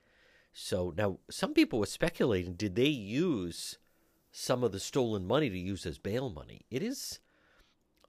[0.53, 3.77] So now some people were speculating did they use
[4.31, 6.65] some of the stolen money to use as bail money?
[6.71, 7.19] It is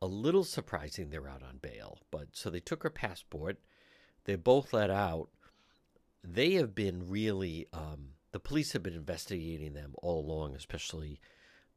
[0.01, 3.59] a little surprising they're out on bail, but so they took her passport.
[4.25, 5.29] They're both let out.
[6.23, 11.21] They have been really, um, the police have been investigating them all along, especially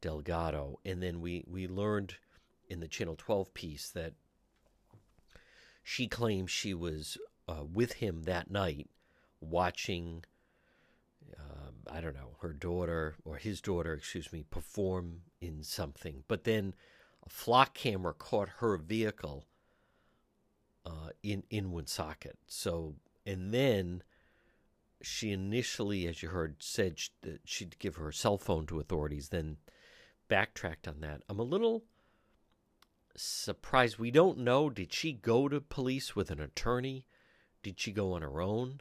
[0.00, 0.78] Delgado.
[0.84, 2.16] And then we, we learned
[2.68, 4.14] in the Channel 12 piece that
[5.82, 7.18] she claims she was
[7.48, 8.88] uh, with him that night,
[9.40, 10.24] watching.
[11.38, 16.24] Um, I don't know her daughter or his daughter, excuse me, perform in something.
[16.28, 16.74] But then
[17.28, 19.46] flock camera caught her vehicle
[20.84, 22.38] uh, in in Woonsocket.
[22.46, 24.02] So and then
[25.00, 29.28] she initially, as you heard, said that she'd give her cell phone to authorities.
[29.28, 29.58] Then
[30.28, 31.22] backtracked on that.
[31.28, 31.84] I'm a little
[33.16, 33.98] surprised.
[33.98, 34.70] We don't know.
[34.70, 37.04] Did she go to police with an attorney?
[37.62, 38.80] Did she go on her own?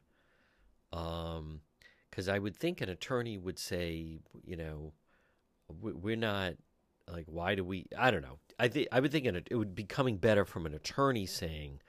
[0.94, 1.62] Um,
[2.10, 4.94] because I would think an attorney would say, you know,
[5.70, 6.56] we're not
[7.12, 7.88] like, why do we?
[7.98, 8.40] I don't know.
[8.60, 11.82] I think I would think it would be coming better from an attorney saying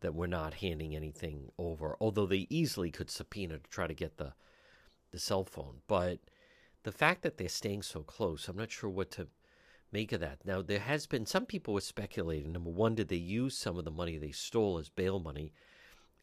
[0.00, 1.96] that we're not handing anything over.
[2.00, 4.32] Although they easily could subpoena to try to get the
[5.12, 6.18] the cell phone, but
[6.82, 9.28] the fact that they're staying so close, I'm not sure what to
[9.92, 10.38] make of that.
[10.44, 12.52] Now, there has been some people were speculating.
[12.52, 15.52] Number one, did they use some of the money they stole as bail money?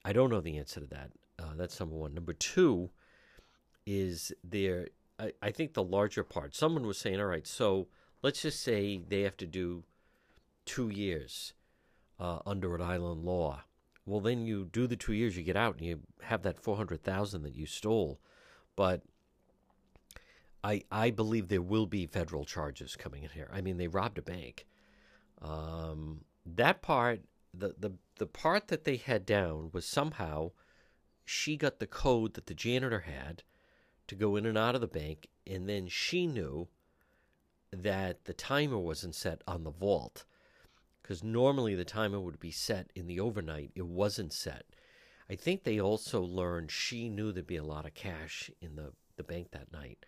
[0.06, 1.12] I don't know the answer to that.
[1.40, 2.14] Uh, that's number one.
[2.14, 2.90] Number two
[3.86, 4.88] is there.
[5.20, 6.56] I, I think the larger part.
[6.56, 7.88] Someone was saying, all right, so
[8.22, 9.84] let's just say they have to do
[10.66, 11.54] two years
[12.20, 13.64] uh, under Rhode Island law.
[14.06, 16.78] Well, then you do the two years, you get out, and you have that four
[16.78, 18.20] hundred thousand that you stole.
[18.76, 19.02] But
[20.64, 23.50] I I believe there will be federal charges coming in here.
[23.52, 24.66] I mean, they robbed a bank.
[25.42, 27.22] Um, that part,
[27.54, 30.52] the the the part that they had down was somehow
[31.26, 33.44] she got the code that the janitor had
[34.08, 36.70] to go in and out of the bank, and then she knew
[37.72, 40.26] that the timer wasn't set on the vault
[41.02, 43.72] because normally the timer would be set in the overnight.
[43.76, 44.66] It wasn't set.
[45.30, 48.94] I think they also learned she knew there'd be a lot of cash in the,
[49.16, 50.06] the bank that night.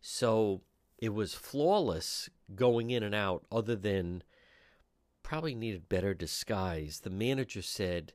[0.00, 0.62] So
[0.98, 4.22] it was flawless going in and out, other than
[5.22, 7.00] probably needed better disguise.
[7.00, 8.12] The manager said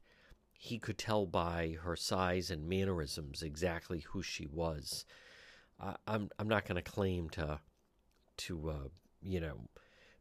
[0.51, 5.05] he could tell by her size and mannerisms exactly who she was.
[5.79, 7.59] I, I'm I'm not going to claim to
[8.37, 8.87] to uh,
[9.21, 9.61] you know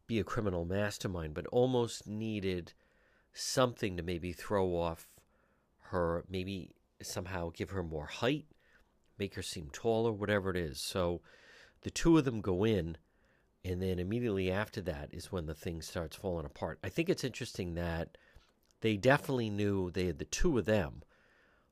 [0.07, 2.73] be a criminal mastermind, but almost needed
[3.33, 5.07] something to maybe throw off
[5.89, 8.45] her, maybe somehow give her more height,
[9.17, 10.79] make her seem taller, whatever it is.
[10.79, 11.21] So
[11.81, 12.97] the two of them go in,
[13.63, 16.79] and then immediately after that is when the thing starts falling apart.
[16.83, 18.17] I think it's interesting that
[18.81, 21.01] they definitely knew they had the two of them,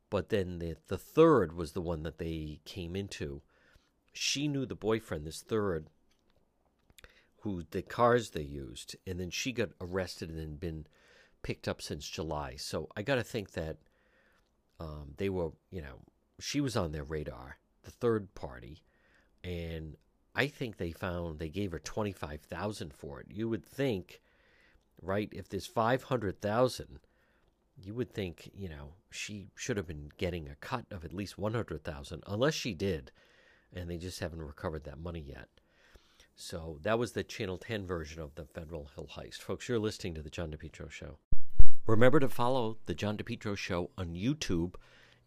[0.10, 3.41] but then the the third was the one that they came into.
[4.14, 5.88] She knew the boyfriend, this third,
[7.44, 10.88] who the cars they used, and then she got arrested and then been
[11.41, 12.56] picked up since July.
[12.58, 13.78] So I got to think that
[14.80, 16.00] um, they were, you know,
[16.39, 18.84] she was on their radar, the third party,
[19.44, 19.98] and
[20.34, 23.28] I think they found they gave her twenty five thousand for it.
[23.30, 24.22] You would think,
[25.02, 25.30] right?
[25.34, 27.00] If there's five hundred thousand,
[27.76, 31.38] you would think you know she should have been getting a cut of at least
[31.38, 33.12] one hundred thousand, unless she did,
[33.74, 35.50] and they just haven't recovered that money yet.
[36.36, 39.38] So that was the Channel 10 version of the Federal Hill Heist.
[39.38, 41.18] Folks, you're listening to The John DePetro Show.
[41.86, 44.76] Remember to follow The John DePetro Show on YouTube.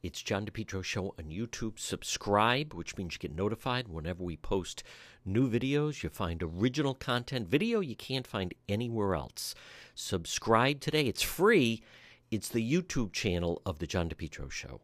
[0.03, 1.79] It's John DePetro Show on YouTube.
[1.79, 4.83] Subscribe, which means you get notified whenever we post
[5.25, 6.03] new videos.
[6.03, 9.55] You find original content, video you can't find anywhere else.
[9.95, 11.07] Subscribe today.
[11.07, 11.83] It's free.
[12.31, 14.81] It's the YouTube channel of The John DePetro Show.